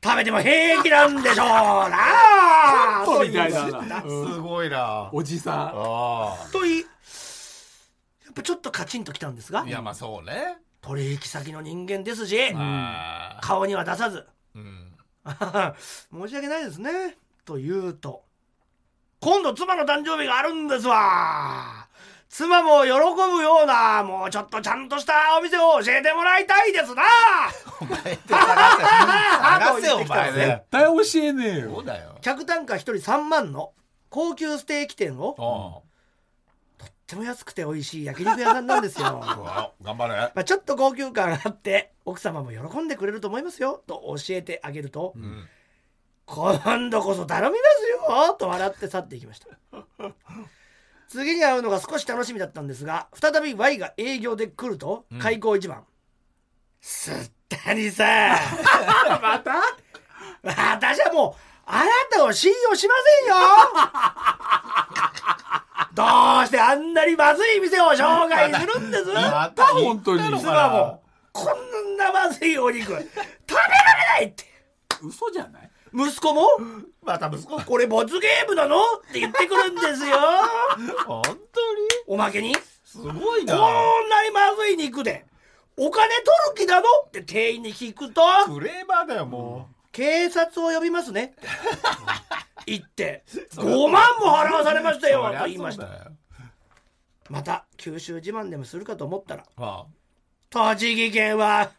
[0.03, 1.47] 食べても平気なんでしょう
[1.89, 3.03] な。
[3.05, 4.07] コントみたいだなす
[4.39, 5.09] ごいな。
[5.11, 6.85] おじさあと言いや
[8.29, 10.57] っぱちょっとカチンときたんですがあいやまあそうね。
[10.81, 14.27] 取引先の人間ですしああ顔には出さず
[14.59, 16.23] うん。
[16.27, 17.17] 申し訳ないですね。
[17.45, 18.23] と言うと
[19.19, 21.87] 今度妻の誕生日があるんですわ。
[22.29, 27.03] 妻も喜ぶようなもうちょっとちゃんとしたお店を教えてもらいたいですな。
[27.81, 31.71] お前って探せ探せ お前絶対教えねえよ。
[31.75, 32.15] そうだよ。
[32.21, 33.73] 客単価1人3万の
[34.09, 35.83] 高級ステーキ店を
[37.09, 39.19] っても安くて美味しい焼肉屋さんなんですよ。
[39.25, 40.13] あ頑張れ。
[40.13, 43.81] まあちょっと高級感があって奥様も喜んでくれると思いますよ。
[43.87, 45.47] と教えてあげると、うん
[46.31, 47.65] 今度こそ頼みま
[48.05, 49.47] すよと笑って去っていきました。
[51.09, 55.19] 次に会うのが少し楽しみだったんですが再び Y が営業で来るとうん。
[55.19, 55.83] 開口一番
[56.81, 58.37] 「すったにさん
[59.19, 59.53] また？
[60.43, 63.35] 私はもうあなたを信用しませんよ。
[65.93, 66.03] ど
[66.43, 69.05] うしてあんなにまずい店を紹介するんです？
[69.11, 70.69] また本当に妻な？
[70.69, 71.03] も。
[71.31, 72.85] こんなまずいお肉。
[72.85, 73.07] 食べられ
[74.07, 74.45] ないって。
[75.03, 75.69] 嘘じゃない？
[75.93, 76.47] 息子も？
[77.03, 78.77] また息子これ罰ゲームなの？
[78.77, 80.17] って言ってくるんですよ。
[81.05, 81.37] 本当に？
[82.07, 82.55] おまけに？
[82.83, 83.57] すごいこなん
[84.09, 85.27] なにまずい肉で。
[85.77, 86.87] お金取る気なの？
[87.07, 88.21] って店員に聞くと。
[88.47, 91.35] クレーマーだよも警察を呼びますね。
[92.65, 93.23] 言って。
[93.55, 95.87] 5万も払わされましたよと言いました。
[97.29, 99.85] また九州自慢でもするかと思ったらあ。
[100.49, 101.71] 栃木県は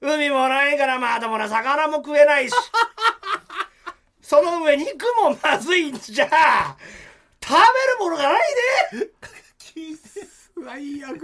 [0.00, 2.54] 海もないからまともな魚も食えないし。
[4.22, 6.76] その上肉もまずいんじゃ。
[7.42, 7.64] 食べる
[7.98, 8.38] ものがない
[8.94, 9.08] ね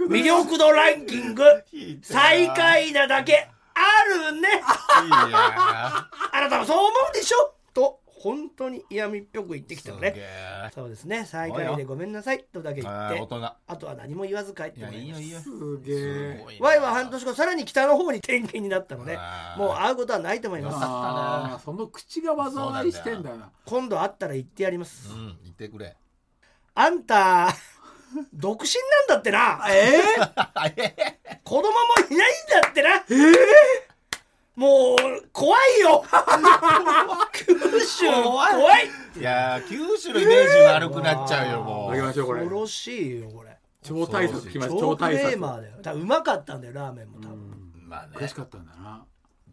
[0.07, 1.43] 魅力度ランキング。
[2.01, 3.47] 最下位なだけ。
[3.51, 3.54] あ
[4.05, 4.47] るね。
[4.49, 6.07] いいや。
[6.31, 7.53] あなたもそう思うでしょ？
[7.73, 10.13] と本当に嫌味っぽく言ってきたのね。
[10.15, 10.69] え。
[10.73, 11.25] そうですね。
[11.25, 12.43] 最下位でごめんなさい。
[12.51, 13.19] とだけ言って。
[13.67, 15.05] あとは何も言わず帰ってもらい。
[15.11, 16.45] ますすげえ。
[16.59, 19.17] Y は半年後さらに北の方に転勤になったので
[19.57, 21.65] もう会うことはないと思います。
[21.65, 25.11] その口が災いしてんだな今度会ったら言ってやります。
[25.13, 25.95] うん言ってくれ。
[26.73, 27.49] あんた
[28.33, 28.69] 独身
[29.09, 29.65] なんだってな。
[29.69, 30.01] え
[31.43, 31.69] 子供も
[32.09, 33.03] いないんだってな
[34.55, 36.03] もう怖いよ。
[37.33, 38.47] 九州怖
[38.79, 38.87] い。
[39.19, 42.39] いやー九州のイメージ悪くなっちゃうよもあげましょうこれ。
[42.39, 43.57] 恐ろしいよこれ。
[43.83, 45.29] 超大作きました超大作。
[45.29, 45.73] レーマーだよ。
[45.81, 47.37] 多分うまかったんだよラーメンも多分。
[47.87, 48.13] まあね。
[48.15, 49.05] 悔しかったんだな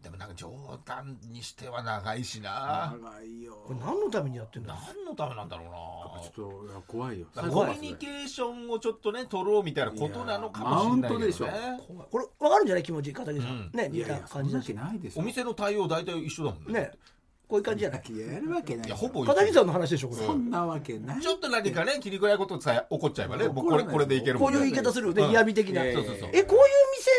[0.03, 0.51] でもなんか冗
[0.85, 2.93] 談にしては長いしな。
[3.01, 3.53] 長いよ。
[3.65, 4.75] これ何のためにやってんだ？
[4.93, 7.27] 何のためなんだろうちょっといや怖いよ。
[7.33, 11.45] なコミュニケーションをちょっとね取ろうみたいなことなのかもしれないけどいやマウントでしょ。
[11.45, 11.53] ね
[11.87, 12.83] 怖いこれ分かるんじゃない？
[12.83, 13.71] 気持ち片桐さん、うん。
[13.73, 14.67] ね似いやいた感じだし。
[14.67, 16.73] けないですよお店の対応大体一緒だもんね。
[16.81, 16.91] ね
[17.53, 18.01] こういう感じじゃない
[18.33, 18.87] やるわけない。
[18.87, 20.25] いやほぼ片桐さんの話でしょこれ。
[20.25, 21.21] そんなわけない。
[21.21, 24.57] ちょっと何かね切り替えことさえ起こっちゃえばねもうこれこれでいけるもね。
[24.57, 25.29] こうんいう言い方するよね、うん。
[25.29, 26.29] 嫌味的な、いやいやそうそうそう。
[26.33, 26.63] えこういう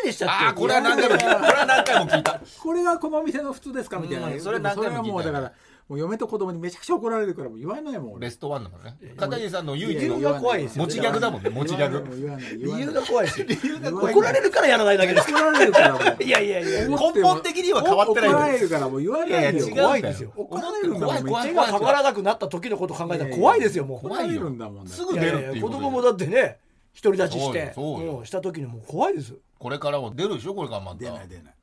[0.03, 0.45] 店でしたっけ？
[0.47, 1.37] ああこれは何回も聞いた。
[1.37, 2.41] これは何回も聞いた。
[2.61, 3.99] これがこのお店の普通ですか？
[3.99, 5.05] みたいな、うんそれ何回も聞いた。
[5.05, 5.53] よそれはもうだから
[5.87, 8.21] もう嫁と子供にめちゃくちゃ怒られるからもう言わないもん俺。
[8.21, 8.97] ベストワンだもんね。
[9.19, 10.85] 片桐さんの唯一理由のが怖いですよ。
[10.85, 12.17] 持ちギャグだもんね持ちギャグ。
[12.17, 12.87] 言わない理言わない。
[12.87, 14.15] 由が怖いですよ理由が怖い。
[14.15, 15.31] 怒られるからやらないだけです。
[15.31, 16.03] 怒られるからもう。
[16.25, 19.37] いやいやいや根本的には変わってない怒られるからもう言わないよ。
[19.37, 19.85] いやいや違うんだよ。
[19.85, 21.01] 怖いですよ怒られるんだもん。
[21.01, 24.07] 怖い怖い手がかからなくなった時のこと考えたら怖いですよもう。
[24.07, 26.61] 怒られるんだもんだすぐ出るっていうこと子供もだってね
[27.03, 28.19] 独り立ちしてそうよそうよ。
[28.21, 29.35] うんした時にもう怖いです。
[29.59, 30.99] これからも出るでしょこれからまた。
[30.99, 31.55] 出ない出ない。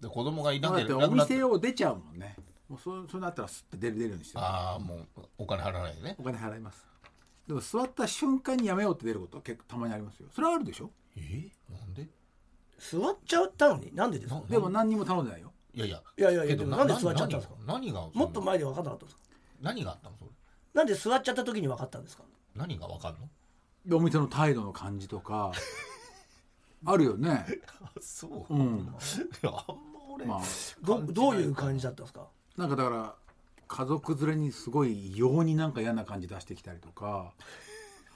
[0.00, 1.34] で子供がいなけだってなくなって。
[1.34, 2.36] 店を出ちゃうもんね
[2.68, 4.44] もうそうそうなったらすって出る出るようにしてる。
[4.44, 5.06] ああもう
[5.38, 6.16] お金払わないでね。
[6.18, 6.84] お金払います。
[7.46, 10.28] でも座った瞬間にやめようって出ることは結構たまにありますよ。
[10.34, 10.90] それはあるでしょ？
[11.16, 11.48] え？
[11.70, 12.08] なんで？
[12.78, 13.94] 座っちゃったのに？
[13.94, 14.40] なんでですか？
[14.40, 15.52] なでも何にも頼んでないよ。
[15.74, 16.02] いやいや。
[16.18, 17.54] いやいやいやけどでもなんで座っちゃったんですか？
[17.66, 19.22] 何が何がもっと前で分かんなかったんですか？
[19.60, 20.16] 何があったの？
[20.18, 20.30] それ。
[20.74, 22.24] なんで座っちゃった時に分かったんですか？
[22.56, 23.28] 何がわかんの？
[23.86, 25.52] でお店の態度の感じとか。
[26.84, 27.46] あるよね。
[28.00, 28.52] そう。
[28.54, 28.76] うん。
[29.42, 30.40] いやあんま俺、まあ
[30.82, 32.26] どどういう感じだったんですか？
[32.56, 33.14] なんかだから
[33.68, 37.32] 家族連れにすごい異様になんか嫌な感じ出してきたりとか。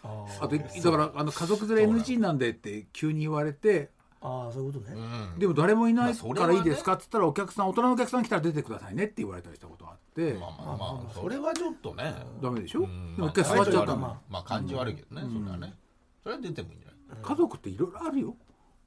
[0.03, 3.91] ああとだからあの家族連れ NG なんでって急に言われて。
[4.22, 5.38] ああそういうことね、うん。
[5.38, 10.34] でも誰もいないからいいですかっつったらお客さん大人のお客さん来たら出てくださいねって言われたりしたことがあって。
[10.34, 12.14] まあまあまあそれはちょっとね。
[12.43, 12.80] ダメでしょ？
[12.80, 13.16] うん。
[13.16, 15.74] でも一回座っちゃったまあのまあ感じ悪いけどね、それはね。
[16.22, 17.22] それは出てもいいんじゃない。
[17.22, 18.36] 家族っていろいろあるよ。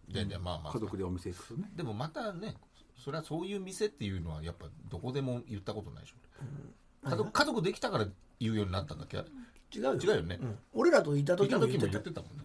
[0.08, 0.74] ででまあまあ。
[0.74, 1.72] 家族でお店行くとね。
[1.76, 2.56] でもまたね
[3.04, 8.06] それはそういう店っていうのはやっぱどこでも言ったことないでしょ、家族家族できたから
[8.40, 9.18] 言うようになったんだっけ？
[9.76, 9.96] 違うよ。
[9.96, 10.58] 違うよね、うん。
[10.74, 11.80] 俺らといた時も言ってた。
[11.80, 12.44] 時も言ってたもんね。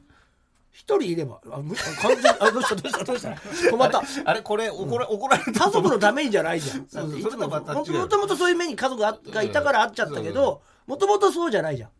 [0.73, 3.31] 一人いればあむあ完全にあどうしたどうしたどうした。
[3.71, 4.03] 止まった。
[4.25, 5.53] あれこれ怒ら,、怒られた。
[5.53, 6.87] 家族のためにじゃないじゃん。
[6.89, 7.49] そうそうも。
[7.49, 11.91] ともともとそういう目に家族ががいたから会っちゃったけどもともとそうじゃないじゃん。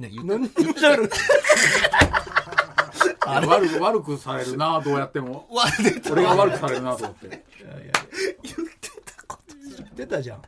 [0.00, 1.10] ね言何ってにもしゃべる
[3.28, 5.48] 悪く悪くされるなどうやっても。
[6.10, 7.44] 俺が悪くされるなと思って。
[9.76, 10.42] 言ってたじゃん。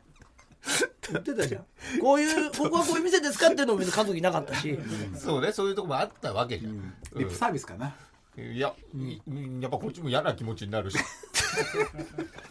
[1.11, 1.65] 言ってたじゃん。
[1.99, 4.79] こういうここはこういう店ですかっていうのも別に家族いなかったし。
[5.15, 7.95] そうねそういうとこもあったわけじゃん、リップサービスかな、
[8.37, 10.97] いや、うんやっぱこっちも嫌な気持ちになるし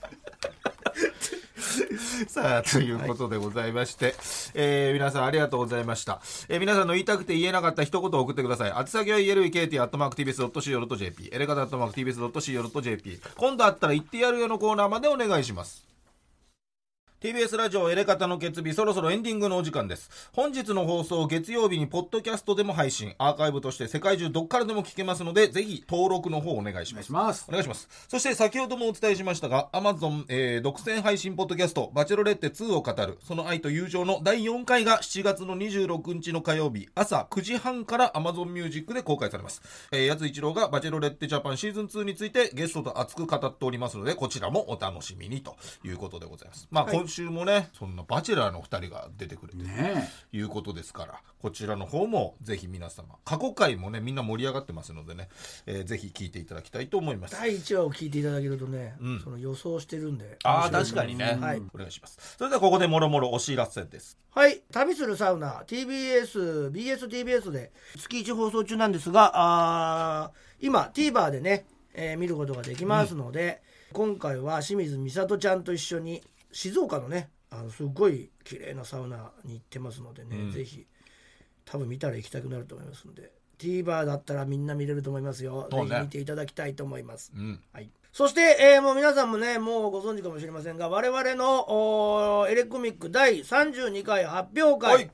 [2.29, 4.15] さあということでございまして、
[4.55, 8.75] えー皆さんありがとうございました、えー皆さんの言いたくて言えなかった一言を送ってください。
[8.77, 15.90] 宛先は elkt.tbs.co.jp エレカタ .tbs.co.jp 今度会ったら言ってやるよのコーナーまでお願いします。
[17.21, 20.31] TBS ラジオエレカタの決日そろそろエンディングのお時間です。
[20.33, 23.15] 本日の放送月曜日にポッドキャストでも配信。
[23.19, 27.45] アーカイブとして世界中どっからでも聞けますのでぜひ登録の方お願いしお願ますいします。
[27.51, 27.89] お願いします。
[28.09, 33.19] そして先ほどもお伝えしましたが Amazon、えー独占配信ポッドキャスト「バチェロレッテ2」を語る。
[33.23, 39.61] その愛と友情の第4回が7月の26日の火曜日朝9時半から Amazon ミュージックで公開されます、
[39.93, 45.55] えー、やつ一郎がバチェロレッテジャパンシーズン2についてゲストと熱く語っておりますのでこちらもお楽しみにと
[45.85, 46.67] いうことでございます。
[46.71, 55.29] まあ、今週もねそんなバチェラーの2人が出てくれてねいうことですからこちらの方もぜひ皆様過去回もねみんな盛り上がってますのでね、
[55.67, 57.35] えーぜひ聞いていただきたいと思います。
[57.35, 59.21] 第1話を聞いていただけるとね、ん。
[59.21, 60.39] その予想してるんで。
[60.45, 62.37] ああ確かにね、はい、お願いします。
[62.39, 64.17] それではここでもろもろお知らせです。
[64.31, 64.63] はい。
[64.71, 76.23] 旅するサウナ TBSBSTBS で月1放送中なんですがあー今 TVer でね、えー見ることができますので、今回は清水美里ちゃんと一緒に
[76.53, 80.53] 静岡のねあのすごい綺麗なサウナに行ってますのでね、うん。
[80.53, 80.87] ぜひ
[81.65, 83.33] 多分見たら行きたくなると思いますので。
[83.59, 85.89] TVer だったらみんな見れると思いますよ、ね。
[85.89, 87.31] ぜひ見ていただきたいと思います。
[87.37, 87.61] うん。
[87.75, 95.11] はい、そして、えーもう皆さんもねもうご存知かもしれませんが我々のエレコミック第32回発表会、はい。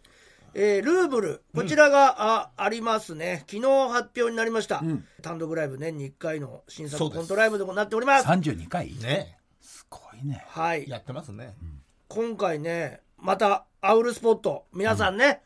[0.54, 3.44] えールーブルこちらが、あありますね。
[3.48, 5.04] 昨日発表になりました、ん。
[5.22, 8.28] 単独ライブ年に1回の新作コントライブでもなっております。
[8.28, 8.94] 32回？
[8.98, 9.38] ね
[10.22, 10.44] いね。
[10.48, 10.88] はい。
[10.88, 11.54] やってますね、
[12.08, 15.40] 今回ねまたアウルスポット皆さんね、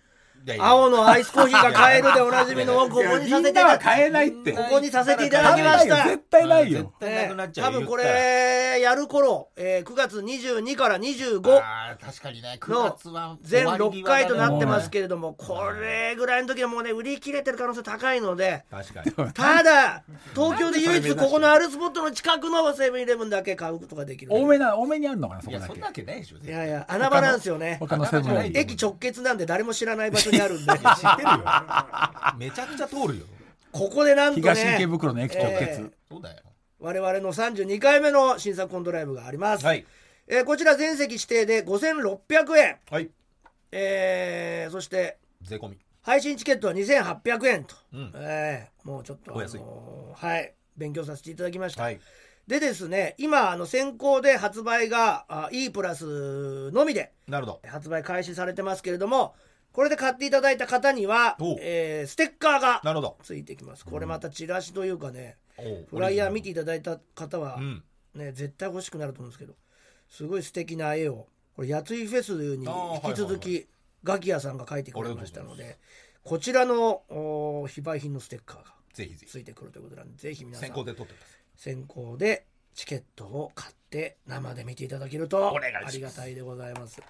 [0.59, 6.09] 青のアイスコーヒーが買えるでおなじみのをここにさせていただき買えないってここにさせていただきました。
[6.09, 6.79] 絶対ないよ。
[6.81, 7.73] 絶対なくなっちゃう。
[7.73, 12.59] 多分これやる頃、えー9月22から25あー確かにね。
[12.61, 19.33] 9の月は全6回となってますけけれどもこれぐらいの時はもうね売り切れてる可能性高いので確かに。
[19.33, 20.03] ただ
[20.35, 24.33] 東京で唯一ここのアルスポットの近くのセブンイレブンだけ買うことができる。
[24.33, 25.67] 多めな多めにあるのかなそこだけ。
[25.67, 27.81] いやそんなわけないでしょいやいや穴場なんですよね。
[28.55, 31.45] 駅直結なんで誰も知らない場所にあるんで知ってるよ。
[32.39, 33.27] めちゃくちゃ通るよ。
[33.73, 36.43] ここでなんとね東池袋の駅直結、えーそうだよ。
[36.81, 39.85] 我々の32回目の新作コントライブがあります、はい。
[40.27, 43.11] えーこちら全席指定で5600円、はい。
[43.73, 45.79] えーそして税込み。
[46.03, 48.13] 配信チケットは2800円と、うん。
[48.15, 49.61] えーもうちょっと、お安い。
[49.61, 50.55] のーはい。
[50.77, 52.01] 勉強させていただきました、はい。
[52.47, 57.69] でですね今あの先行で発売があ E プラスのみでなるほど。
[57.69, 59.35] 発売開始されてますけれども
[59.73, 63.17] これで買っていただいた方にはえーステッカーがなるほど。
[63.23, 63.85] ついてきます。
[63.85, 65.37] これまたチラシというかね、
[65.89, 67.83] フライヤー見ていただいた方は、うん。
[68.15, 69.55] ね、絶対欲しくなると思うんですけど
[70.09, 72.65] すごい素敵な絵をこれやついフェスに
[73.05, 73.67] 引き続はいき
[74.03, 75.79] ガキヤさんが描いてくれましたので
[76.25, 80.69] こちらのお非売品のステッカーがついてくるということなんでぜひ皆さん。
[80.69, 81.39] 先行で取ってください。
[81.57, 87.03] 先行でチケットを買って生で見ていただけるとありがたいでございます。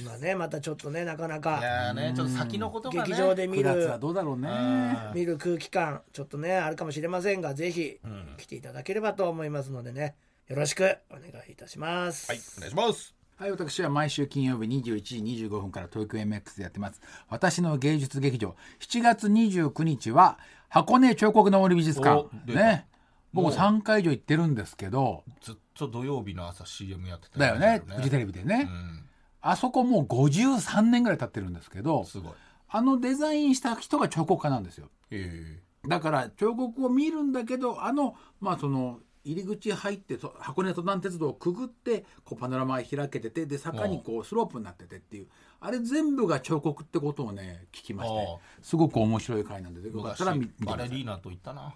[0.00, 3.08] 今ねまたちょっとねなかないかやーねちょっと先のことがね。
[3.08, 4.48] 劇場で見9月るはどうだろうね。
[4.48, 5.14] うん。
[5.14, 8.36] 見る空気感ちょっとねあるかもしれませんがぜひん。
[8.36, 10.14] 来ていただければと思いますのでね。
[10.48, 12.30] よろしくお願いいたします。
[12.30, 13.14] はいお願いします。
[13.36, 17.00] はい、私は毎週金曜日21時25分から東京 MX でやってます。
[17.28, 18.54] 私の芸術劇場。
[18.78, 20.38] 7月29日は
[20.68, 22.28] 箱根彫刻の森美術館。
[22.46, 22.86] ね。
[23.32, 23.54] 僕もう。
[23.54, 28.68] 3回以上行ってるんですけど、ずっと土曜日の朝 CM やってただよね、フジテレビでね。
[28.70, 29.04] うん。
[29.40, 32.32] あそこもう53年ぐらい経ってるんですけど、すごい。
[32.68, 34.88] あのデザインした人が彫刻家なんですよ。
[35.10, 35.60] え。
[35.86, 45.28] だから彫刻を見るんだけどあのまあその入り口入ってそ箱根登山鉄道をくぐってこうパノラマが開けててで坂にこうスロープになっててっていう。
[45.60, 48.20] あれ全部が彫刻ってことをね聞きまして。
[48.20, 51.74] あすごく面白い回なんでよかっ昔たら見見てくださいバレリーナと言ったな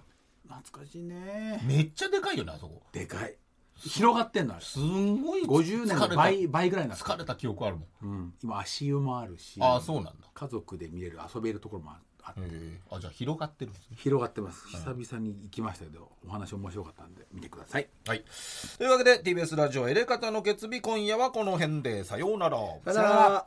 [0.49, 1.61] 懐かしいね。
[1.65, 2.83] めっちゃでかいよねあそこ。
[2.93, 3.37] でかい。
[3.79, 4.65] 広がってんのあれ。
[4.65, 7.87] すんごい50年の倍倍ぐらいになって疲れた記憶あるもん。
[8.03, 10.13] うん、今足湯もあるしああそうなんだ。
[10.33, 12.41] 家族で見れる遊べるところもああって。
[12.91, 13.97] あじゃあ広がってるんですね。
[13.99, 14.67] 広がってます。
[14.69, 17.89] 久々に行きましたけどお話面白かったんで見てください。
[18.07, 18.25] はい。
[18.79, 22.05] というわけで TBS ラジオエレカタの決日今夜はこの辺で。
[22.05, 22.59] さようなら。
[22.85, 23.47] さよなら